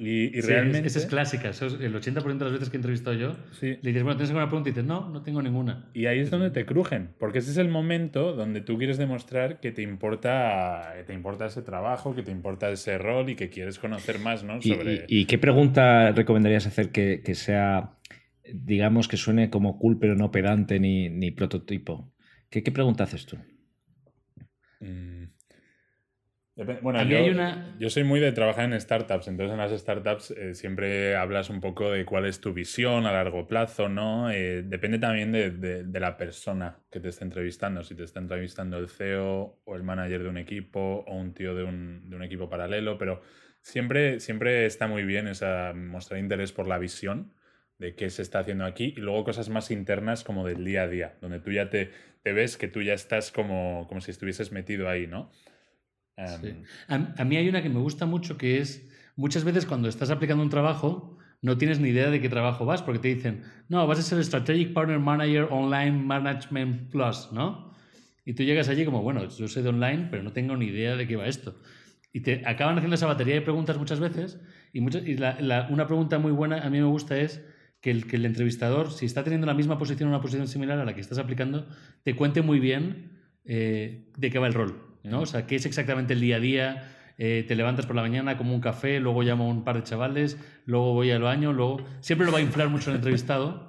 [0.00, 0.86] Y, realmente.
[0.86, 1.48] Esa es clásica.
[1.48, 4.68] el 80% de las veces que he entrevistado yo, le dices, bueno, ¿tienes alguna pregunta?
[4.68, 5.90] Y dices, no, no tengo ninguna.
[5.92, 9.58] Y ahí es donde te crujen, porque ese es el momento donde tú quieres demostrar
[9.58, 13.80] que te importa, te importa ese trabajo, que te importa ese rol y que quieres
[13.80, 14.62] conocer más, ¿no?
[14.62, 15.04] Sobre...
[15.08, 17.98] ¿Y, qué pregunta recomendarías hacer que, que, sea,
[18.52, 22.14] digamos, que suene como cool, pero no pedante ni, ni prototipo?
[22.50, 23.36] ¿Qué, ¿Qué, pregunta haces tú?
[24.78, 25.17] Mm,
[26.82, 27.18] bueno, yo,
[27.78, 31.60] yo, soy muy de trabajar en startups, entonces en las startups eh, siempre hablas un
[31.60, 34.30] poco de cuál es tu visión a largo plazo, ¿no?
[34.30, 38.76] Eh, depende también de, de, la persona que te esté entrevistando, si te está entrevistando
[38.78, 42.24] el CEO o el manager de un equipo o un tío de un, de un
[42.24, 43.22] equipo paralelo, pero
[43.62, 47.34] siempre, siempre está muy bien esa, mostrar interés por la visión
[47.78, 50.88] de qué se está haciendo aquí y luego cosas más internas como del día a
[50.88, 51.92] día, donde tú ya te,
[52.24, 55.30] te ves que tú ya estás como, como si estuvieses metido ahí, ¿no?
[56.18, 56.64] Em,
[57.16, 60.42] a, mí hay una que me gusta mucho que es, muchas veces cuando estás aplicando
[60.42, 64.00] un trabajo, no tienes ni idea de qué trabajo vas, porque te dicen, no, vas
[64.00, 67.72] a ser Strategic Partner Manager Online Management Plus, ¿no?
[68.24, 70.96] Y tú llegas allí como, bueno, yo sé de online, pero no tengo ni idea
[70.96, 71.54] de qué va esto.
[72.12, 74.40] Y te acaban haciendo esa batería de preguntas muchas veces,
[74.72, 77.44] y, una pregunta muy buena a mí me gusta es
[77.80, 80.78] que el, que el entrevistador, si está teniendo la misma posición o una posición similar
[80.80, 81.68] a la que estás aplicando,
[82.02, 83.12] te cuente muy bien
[83.44, 84.87] eh, de qué va el rol.
[85.04, 85.22] ¿No?
[85.22, 86.94] O sea, ¿qué es exactamente el día a día?
[87.18, 89.82] Eh, te levantas por la mañana, como un café, luego llamo a un par de
[89.82, 91.84] chavales, luego voy al baño, luego...
[92.00, 93.68] Siempre lo va a inflar mucho el entrevistado,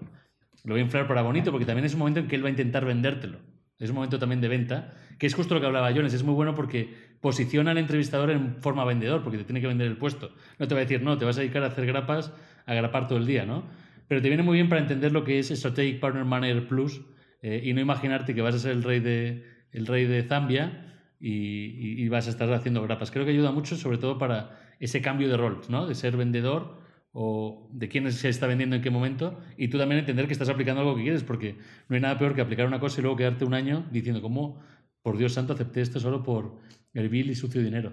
[0.64, 2.48] lo va a inflar para bonito, porque también es un momento en que él va
[2.48, 3.40] a intentar vendértelo.
[3.80, 6.14] Es un momento también de venta, que es justo lo que hablaba Jones.
[6.14, 9.88] Es muy bueno porque posiciona al entrevistador en forma vendedor, porque te tiene que vender
[9.88, 10.32] el puesto.
[10.60, 12.34] No te va a decir, no, te vas a dedicar a hacer grapas,
[12.66, 13.64] a grapar todo el día, ¿no?
[14.08, 17.02] Pero te viene muy bien para entender lo que es Strategic Partner Manager Plus
[17.42, 20.99] eh, y no imaginarte que vas a ser el rey de, el rey de Zambia
[21.20, 23.12] y, vas a estar haciendo grapas.
[23.12, 25.86] Creo que ayuda mucho, sobre todo para ese cambio de rol, ¿no?
[25.88, 26.78] De ser vendedor
[27.12, 30.50] o de quién se está vendiendo en qué momento y tú también entender que estás
[30.50, 31.56] aplicando algo que quieres, porque
[31.88, 34.62] no hay nada peor que aplicar una cosa y luego quedarte un año diciendo, ¿cómo,
[35.02, 36.60] por Dios santo, acepté esto solo por
[36.94, 37.92] el vil y sucio dinero?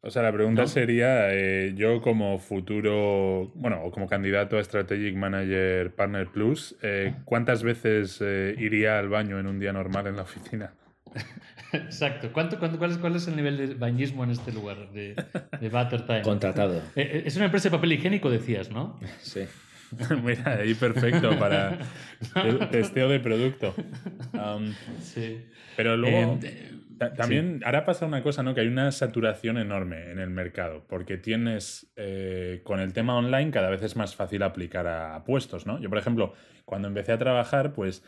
[0.00, 5.16] O sea, la pregunta sería, eh, yo como futuro, bueno, o como candidato a Strategic
[5.16, 10.16] Manager Partner Plus, eh, ¿cuántas veces eh, iría al baño en un día normal en
[10.16, 10.72] la oficina?
[11.72, 12.30] Exacto.
[12.32, 15.14] ¿Cuánto, cuál, es, ¿Cuál es el nivel de bañismo en este lugar de,
[15.60, 16.22] de Butter Time?
[16.22, 16.78] Contratado.
[16.96, 18.98] Eh, eh, es una empresa de papel higiénico, decías, ¿no?
[19.20, 19.42] Sí.
[20.22, 21.78] Mira, ahí perfecto para
[22.70, 23.74] testeo de producto.
[25.00, 25.46] sí.
[25.76, 26.72] Pero luego, eh,
[27.16, 28.54] también ahora pasa una cosa, ¿no?
[28.54, 31.92] Que hay una saturación enorme en el mercado, porque tienes,
[32.64, 35.78] con el tema online cada vez es más fácil aplicar a puestos, ¿no?
[35.80, 36.34] Yo, por ejemplo,
[36.64, 38.02] cuando empecé a trabajar, pues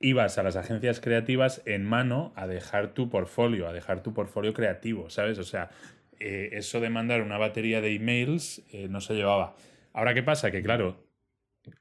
[0.00, 4.54] ibas a las agencias creativas en mano a dejar tu portfolio, a dejar tu portfolio
[4.54, 5.38] creativo, ¿sabes?
[5.38, 5.70] O sea,
[6.18, 9.54] eh, eso de mandar una batería de emails eh, no se llevaba.
[9.92, 10.50] Ahora, ¿qué pasa?
[10.50, 11.06] Que claro,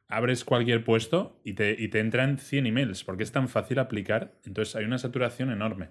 [0.07, 4.33] abres cualquier puesto y te, y te entran 100 emails, porque es tan fácil aplicar,
[4.45, 5.89] entonces hay una saturación enorme,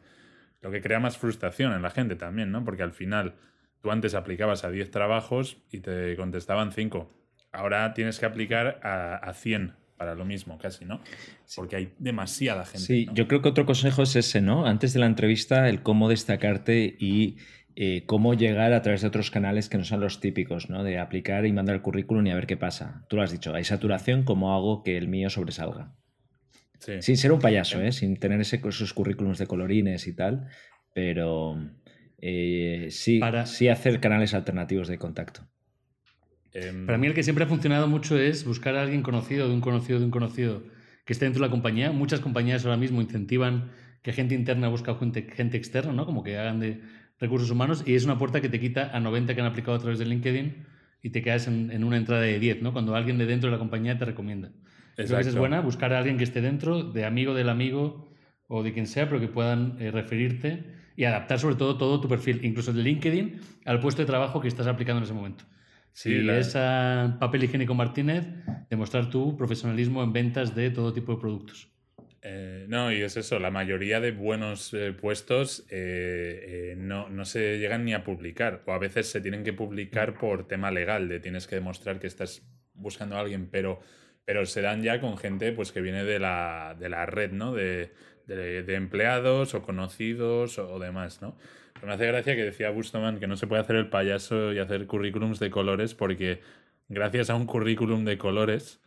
[0.61, 2.65] lo que crea más frustración en la gente también, ¿no?
[2.65, 3.37] Porque al final
[3.81, 7.15] tú antes aplicabas a 10 trabajos y te contestaban 5.
[7.53, 11.01] Ahora tienes que aplicar a, a 100 para lo mismo, casi, ¿no?
[11.57, 12.87] Porque hay demasiada gente.
[12.87, 14.65] Sí, yo creo que otro consejo es ese, ¿no?
[14.65, 17.37] Antes de la entrevista, el cómo destacarte y
[17.75, 20.85] eh, cómo llegar a través de otros canales que no son los típicos, ¿no?
[20.85, 23.05] De aplicar y mandar el currículum y a ver qué pasa.
[23.09, 25.95] Tú lo has dicho, hay saturación, ¿cómo hago que el mío sobresalga?
[26.79, 27.03] Sí.
[27.03, 27.91] Sin ser un payaso, ¿eh?
[27.91, 30.47] Sin tener ese, esos currículums de colorines y tal,
[30.95, 31.57] pero
[32.21, 35.49] eh, sí, sí hacer canales alternativos de contacto.
[36.87, 39.61] Para mí el que siempre ha funcionado mucho es buscar a alguien conocido, de un
[39.61, 40.63] conocido, de un conocido
[41.05, 41.93] que esté dentro de la compañía.
[41.93, 43.71] Muchas compañías ahora mismo incentivan
[44.03, 46.07] que gente interna busque gente, gente externa, ¿no?
[46.07, 46.81] Como que hagan de
[47.21, 49.81] recursos humanos y es una puerta que te quita a 90 que han aplicado a
[49.81, 50.67] través de LinkedIn
[51.03, 52.73] y te quedas en, una entrada de 10, ¿no?
[52.73, 54.51] Cuando alguien de dentro de la compañía te recomienda.
[54.97, 58.09] Creo es buena buscar a alguien que esté dentro, de amigo del amigo
[58.49, 60.65] o de quien sea, pero que puedan eh, referirte
[60.97, 64.49] y adaptar sobre todo todo tu perfil, incluso de LinkedIn, al puesto de trabajo que
[64.49, 65.45] estás aplicando en ese momento.
[65.93, 68.27] Sí, y es papel higiénico Martínez,
[68.71, 71.69] demostrar tu profesionalismo en ventas de todo tipo de productos.
[72.23, 77.59] Eh, no, y es eso, la mayoría de buenos eh, puestos eh, no, no, se
[77.59, 81.21] llegan ni a publicar, o a veces se tienen que publicar por tema legal, de
[81.21, 82.43] tienes que demostrar que estás
[82.75, 83.81] buscando a alguien, pero,
[84.25, 87.55] pero se dan ya con gente pues, que viene de la, de la red, ¿no?
[87.55, 87.93] De,
[88.29, 91.37] de, empleados o conocidos o, demás, ¿no?
[91.75, 94.59] Pero me hace gracia que decía Bustoman que no se puede hacer el payaso y
[94.59, 96.41] hacer currículums de colores porque
[96.89, 98.81] gracias a un currículum de colores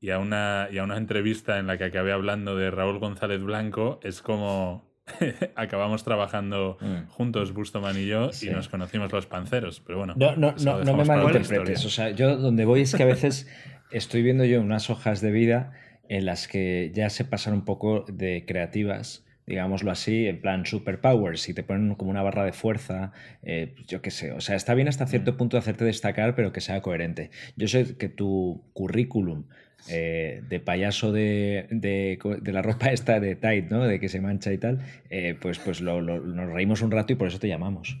[0.00, 3.42] y a una, y a una entrevista en la que acabé hablando de Raúl González
[3.42, 4.90] Blanco, es como
[5.54, 7.08] acabamos trabajando mm.
[7.08, 9.80] juntos, Bustoman y yo, y nos conocimos los panceros.
[9.80, 11.84] Pero bueno, no, no, no, no me malinterpretes.
[11.84, 13.48] O sea, yo donde voy es que a veces
[13.90, 15.72] estoy viendo yo unas hojas de vida
[16.08, 21.48] en las que ya se pasan un poco de creativas digámoslo así, en plan superpowers,
[21.48, 24.56] y te ponen como una barra de fuerza, eh, pues yo qué sé, o sea,
[24.56, 25.36] está bien hasta cierto mm.
[25.36, 27.30] punto hacerte destacar, pero que sea coherente.
[27.56, 29.44] Yo sé que tu currículum
[29.88, 33.86] eh, de payaso de, de, la ropa esta de tight, ¿no?
[33.86, 34.80] De que se mancha y tal,
[35.10, 37.98] eh, pues, pues nos reímos un rato y por eso te llamamos.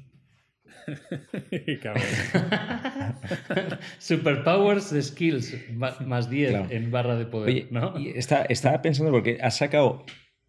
[3.98, 7.68] Superpowers de skills más 10 en barra de poder.
[8.48, 10.04] estaba pensando porque has sacado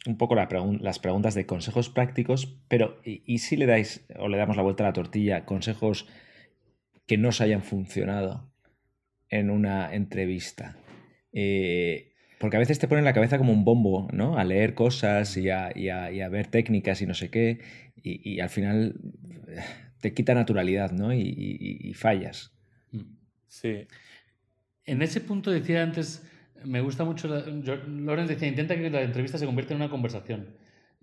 [0.05, 4.57] un poco las preguntas de consejos prácticos, pero ¿y, si le dais o le damos
[4.57, 6.07] la vuelta a la tortilla consejos
[7.07, 8.51] que no se hayan funcionado
[9.29, 10.75] en una entrevista?
[11.31, 14.37] Eh, porque a veces te ponen la cabeza como un bombo, ¿no?
[14.37, 15.69] A leer cosas y a,
[16.29, 17.59] ver técnicas y no sé qué,
[17.95, 18.95] y, al final
[20.03, 21.13] te quita naturalidad, ¿no?
[21.13, 22.51] Y, fallas.
[23.47, 23.87] Sí.
[24.83, 26.29] En ese punto decía antes
[26.65, 27.29] me gusta mucho.
[27.87, 30.57] Lorenz decía: intenta que la entrevista se convierta en una conversación.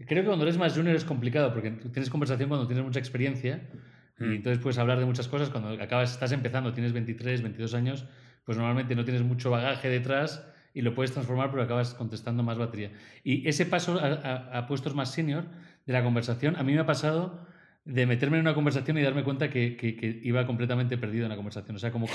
[0.06, 3.70] Creo que cuando eres más junior es complicado porque tienes conversación cuando tienes mucha experiencia
[4.18, 4.32] y hmm.
[4.32, 5.48] entonces puedes hablar de muchas cosas.
[5.48, 8.04] Cuando acabas, estás empezando, tienes 23, 22 años,
[8.44, 12.58] pues normalmente no tienes mucho bagaje detrás y lo puedes transformar, pero acabas contestando más
[12.58, 12.92] batería.
[13.24, 15.46] Y ese paso a, a puestos más senior
[15.86, 17.48] de la conversación, a mí me ha pasado
[17.84, 21.76] de meterme en una conversación y darme cuenta que, iba completamente perdido en la conversación.
[21.76, 22.12] O sea, como que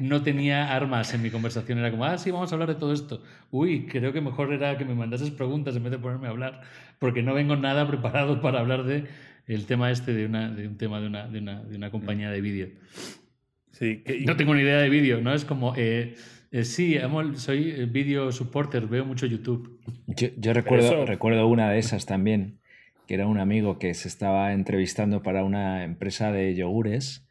[0.00, 1.78] no tenía armas en mi conversación.
[1.78, 3.22] Era como, ah, sí, vamos a hablar de todo esto.
[3.50, 6.60] Uy, creo que mejor era que me mandases preguntas en vez de ponerme a hablar,
[6.98, 9.04] porque no vengo nada preparado para hablar de
[9.46, 12.30] el tema este de, una, de un tema de una, de una, de una compañía
[12.30, 12.68] de vídeo.
[13.72, 15.34] Sí, No tengo ni idea de vídeo, ¿no?
[15.34, 15.74] Es como...
[15.76, 16.14] Eh,
[16.52, 16.98] eh, sí,
[17.36, 19.80] soy video supporter, veo mucho YouTube.
[20.06, 22.60] Yo, recuerdo, recuerdo una de esas también
[23.14, 27.26] era un amigo que se estaba entrevistando para una empresa de yogures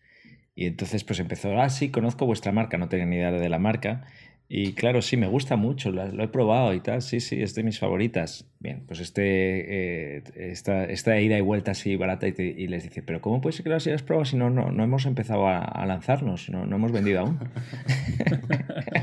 [0.55, 3.59] y entonces pues empezó, ah, sí, conozco vuestra marca, no tenía ni idea de la
[3.59, 4.05] marca
[4.54, 7.64] y claro, sí, me gusta mucho, lo, he probado y tal, sí, sí, es de
[7.64, 8.45] mis favoritas.
[8.60, 13.39] Bien, pues este, eh, esta, ida y vuelta así barata y, les dice, pero ¿cómo
[13.39, 16.66] puede ser que las hayas probado si no, no, no hemos empezado a, lanzarnos, no,
[16.66, 17.39] no, hemos vendido aún?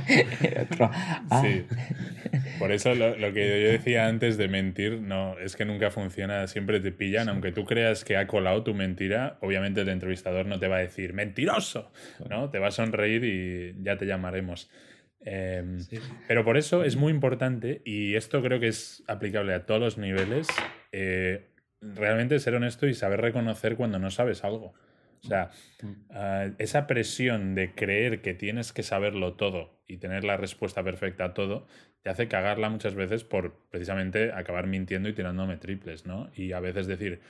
[1.31, 1.43] Ah".
[1.43, 1.65] Sí.
[2.59, 6.47] Por eso lo, lo, que yo decía antes de mentir, no, es que nunca funciona,
[6.47, 10.59] siempre te pillan, aunque tú creas que ha colado tu mentira, obviamente el entrevistador no
[10.59, 11.91] te va a decir, mentiroso,
[12.29, 12.51] ¿no?
[12.51, 14.69] Te va a sonreír y ya te llamaremos.
[15.31, 15.79] Em,
[16.27, 19.99] pero por eso es muy importante, y esto creo que es aplicable a todos los
[19.99, 20.49] niveles,
[20.91, 21.49] eh,
[21.83, 24.73] realmente ser honesto y saber reconocer cuando no sabes algo.
[25.23, 25.51] O sea,
[25.83, 25.87] mm.
[26.11, 31.27] ah, esa presión de creer que tienes que saberlo todo y tener la respuesta perfecta
[31.27, 31.67] a todo,
[32.03, 36.31] te hace cagarla muchas veces por precisamente acabar mintiendo y tirándome triples, ¿no?
[36.35, 37.21] Y a veces decir,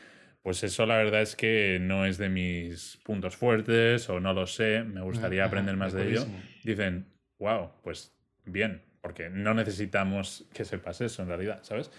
[0.42, 4.46] pues eso la verdad es que no es de mis puntos fuertes o no lo
[4.46, 6.26] sé, me gustaría aprender más de ello.
[6.62, 7.07] Dicen,
[7.39, 8.12] wow, pues
[8.45, 11.91] bien, porque no necesitamos que sepas eso en realidad, ¿sabes?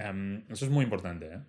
[0.00, 1.40] Em, eso es muy importante, ¿eh?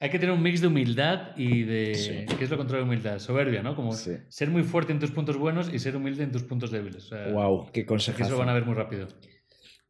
[0.00, 2.26] Hay que tener un mix de humildad y de...
[2.38, 3.18] ¿Qué es lo contrario de humildad?
[3.18, 3.74] Soberbia, ¿no?
[3.74, 7.10] Como ser muy fuerte en tus puntos buenos y ser humilde en tus puntos débiles.
[7.32, 8.22] wow, qué consejo.
[8.22, 9.08] Eso lo van a ver muy rápido.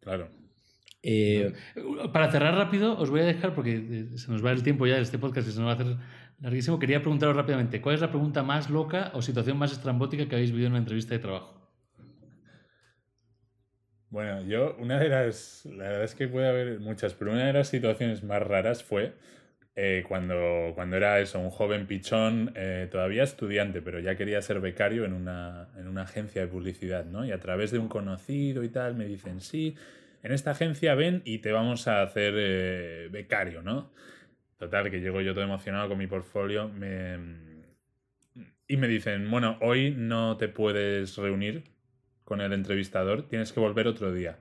[0.00, 0.30] Claro.
[1.02, 1.52] Eh,
[2.12, 4.96] para cerrar rápido, os voy a dejar, porque eh, se nos va el tiempo ya
[4.96, 5.96] de este podcast y se nos va a hacer
[6.40, 6.78] larguísimo.
[6.78, 10.50] Quería preguntaros rápidamente, ¿cuál es la pregunta más loca o situación más estrambótica que habéis
[10.50, 11.57] vivido en una entrevista de trabajo?
[14.10, 17.52] Bueno, yo, una de las, la verdad es que puede haber muchas, pero una de
[17.52, 19.12] las situaciones más raras fue
[19.76, 24.60] eh, cuando, cuando era eso, un joven pichón, eh, todavía estudiante, pero ya quería ser
[24.60, 27.26] becario en una, en una agencia de publicidad, ¿no?
[27.26, 29.76] Y a través de un conocido y tal, me dicen, sí,
[30.22, 33.92] en esta agencia ven y te vamos a hacer eh, becario, ¿no?
[34.58, 37.18] Total, que llego yo todo emocionado con mi portfolio me...
[38.66, 41.77] y me dicen, bueno, hoy no te puedes reunir
[42.28, 44.36] con el entrevistador, tienes que volver otro día.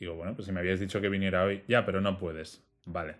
[0.00, 2.64] Digo, bueno, pues si me habías dicho que viniera hoy, ya, pero no puedes.
[2.86, 3.16] Vale.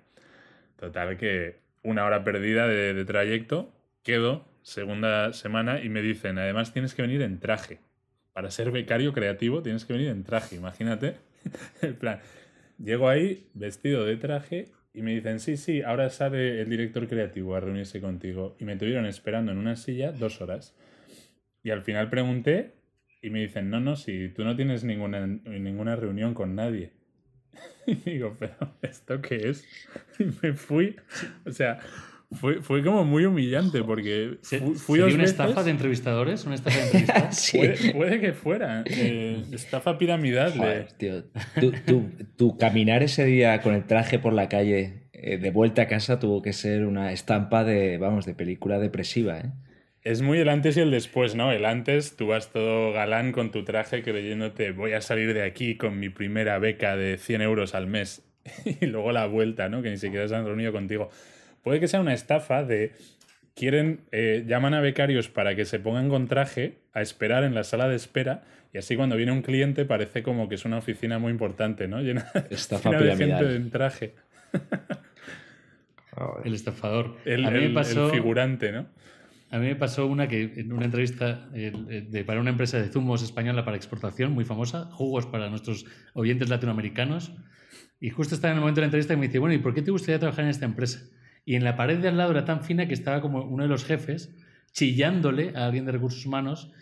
[0.77, 6.95] Total que una hora perdida de, trayecto, quedo segunda semana y me dicen, además tienes
[6.95, 7.79] que venir en traje.
[8.33, 11.17] Para ser becario creativo tienes que venir en traje, imagínate.
[12.01, 12.21] plan.
[12.83, 17.55] Llego ahí vestido de traje y me dicen, sí, sí, ahora sale el director creativo
[17.55, 18.57] a reunirse contigo.
[18.59, 20.75] Y me tuvieron esperando en una silla dos horas.
[21.63, 22.73] Y al final pregunté
[23.25, 26.93] y me dicen, no, no, si tú no tienes ninguna, ninguna reunión con nadie.
[27.87, 29.67] Y digo, pero ¿esto qué es?
[30.19, 30.97] Y me fui.
[31.47, 31.79] O sea,
[32.33, 34.39] fue, fue como muy humillante porque
[34.77, 36.45] fui, una estafa de entrevistadores?
[36.45, 37.53] ¿Una estafa de entrevistas?
[37.95, 38.85] puede, que fuera.
[38.87, 40.53] Eh, estafa piramidal.
[40.99, 41.25] tío.
[42.37, 46.19] Tu, caminar ese día con el traje por la calle eh, de vuelta a casa
[46.19, 49.51] tuvo que ser una estampa de, vamos, de película depresiva, ¿eh?
[50.05, 51.51] Es muy el antes y el después, ¿no?
[51.51, 55.77] El antes, tú vas todo galán con tu traje creyéndote voy a salir de aquí
[55.77, 58.23] con mi primera beca de 100 euros al mes.
[58.81, 59.81] y luego la vuelta, ¿no?
[59.81, 61.09] Que ni siquiera se han reunido contigo.
[61.63, 62.93] Puede que sea una estafa de
[63.55, 67.65] quieren, eh, llaman a becarios para que se pongan con traje a esperar en la
[67.65, 68.43] sala de espera
[68.75, 72.01] y así cuando viene un cliente parece como que es una oficina muy importante, ¿no?
[72.03, 74.15] Llena, estafa de gente en traje.
[76.45, 77.17] el estafador.
[77.25, 77.47] El,
[78.13, 78.87] figurante, ¿no?
[79.55, 83.23] A mí me pasó una que en una entrevista de, para una empresa de zumos
[83.23, 87.31] española para exportación muy famosa, jugos para nuestros oyentes latinoamericanos,
[88.01, 89.73] y justo estaba en el momento de la entrevista y me dice, bueno, ¿y por
[89.73, 91.03] qué te gustaría trabajar en esta empresa?
[91.45, 93.69] Y en la pared de al lado era tan fina que estaba como uno de
[93.69, 94.35] los jefes
[94.73, 96.73] chillándole a alguien de recursos humanos.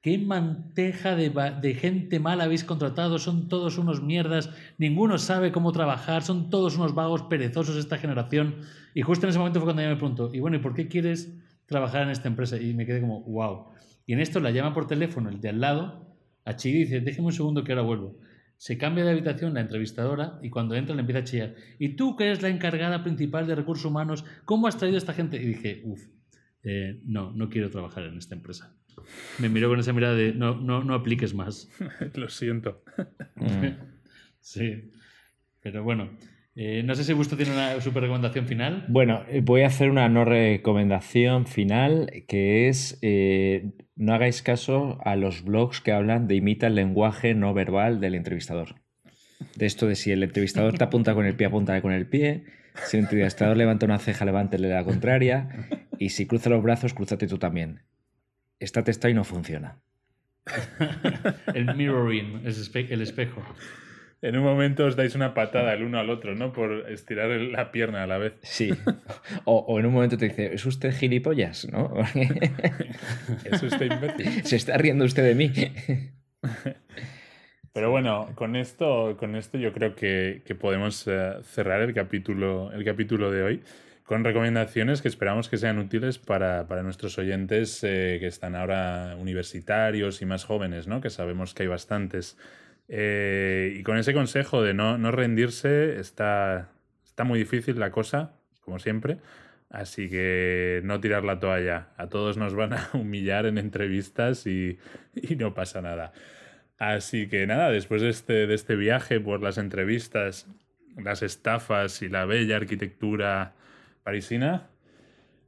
[0.00, 3.18] ¿Qué manteja de, gente mal habéis contratado?
[3.18, 4.48] Son todos unos mierdas,
[4.78, 8.58] ninguno sabe cómo trabajar, son todos unos vagos perezosos esta generación.
[8.94, 10.86] Y justo en ese momento fue cuando yo me pregunto, y bueno, ¿y por qué
[10.86, 11.41] quieres
[11.72, 12.56] trabajar en esta empresa?
[12.56, 13.66] Y me quedé como, wow.
[14.06, 17.00] Y en esto la llama por teléfono el de al lado, a Chile, y dice,
[17.00, 18.18] déjeme un segundo que ahora vuelvo.
[18.56, 21.54] Se cambia de habitación la entrevistadora y cuando entra le empieza a chillar.
[21.80, 25.14] ¿Y tú que eres la encargada principal de recursos humanos, cómo has traído a esta
[25.14, 25.42] gente?
[25.42, 26.00] Y dije, uff,
[26.62, 28.76] eh, no, no quiero trabajar en esta empresa.
[29.40, 31.68] Me miró con esa mirada de, no, no, no apliques más.
[32.14, 32.84] Lo siento.
[34.40, 34.92] sí,
[35.60, 36.10] pero bueno.
[36.54, 38.84] Eh, no sé si Gusto tiene una super recomendación final.
[38.88, 43.00] Bueno, eh, voy a hacer una no recomendación final que es
[43.96, 48.14] no hagáis caso a los blogs que hablan de imita el lenguaje no verbal del
[48.14, 48.76] entrevistador.
[49.56, 52.44] De esto de si el entrevistador te apunta con el pie, apunta con el pie.
[52.84, 55.68] Si el entrevistador levanta una ceja, levántele la contraria.
[55.98, 57.82] Y si cruza los brazos, cruzate tú también.
[58.58, 59.78] Esta testa y no funciona.
[61.54, 63.42] el mirroring, el espejo
[64.22, 66.52] en un momento os dais una patada el uno al otro, ¿no?
[66.52, 68.34] Por estirar la pierna a la vez.
[68.42, 68.72] Sí.
[69.44, 71.66] O, en un momento te dice, ¿es usted gilipollas?
[71.70, 71.92] ¿No?
[73.44, 74.44] ¿Es usted imbécil?
[74.44, 75.52] Se está riendo usted de mí.
[77.72, 82.84] Pero bueno, con esto, con esto yo creo que, podemos eh, cerrar el capítulo, el
[82.84, 83.62] capítulo de hoy
[84.04, 90.20] con recomendaciones que esperamos que sean útiles para, nuestros oyentes eh, que están ahora universitarios
[90.20, 91.00] y más jóvenes, ¿no?
[91.00, 92.36] Que sabemos que hay bastantes.
[92.94, 96.68] Eh, y con ese consejo de no, rendirse, está,
[97.06, 99.16] está muy difícil la cosa, como siempre.
[99.70, 101.88] Así que no tirar la toalla.
[101.96, 104.78] A todos nos van a humillar en entrevistas y,
[105.38, 106.12] no pasa nada.
[106.78, 110.46] Así que nada, después de este, de este viaje por las entrevistas,
[111.02, 113.54] las estafas y la bella arquitectura
[114.02, 114.68] parisina,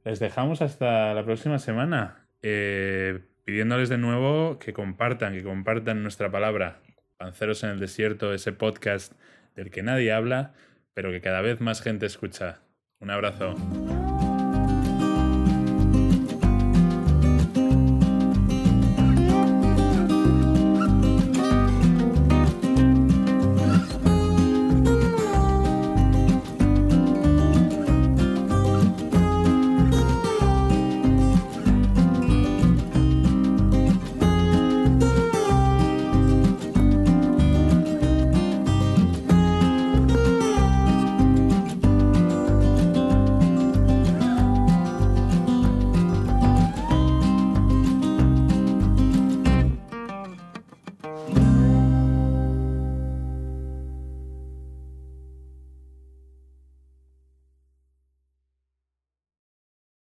[0.03, 2.25] les dejamos hasta la próxima semana.
[2.41, 6.79] Eh, pidiéndoles de nuevo que compartan, que compartan nuestra palabra.
[7.17, 9.13] Panceros en el Desierto, ese podcast
[9.55, 10.53] del que nadie habla,
[10.93, 12.61] pero que cada vez más gente escucha.
[12.99, 13.55] Un abrazo.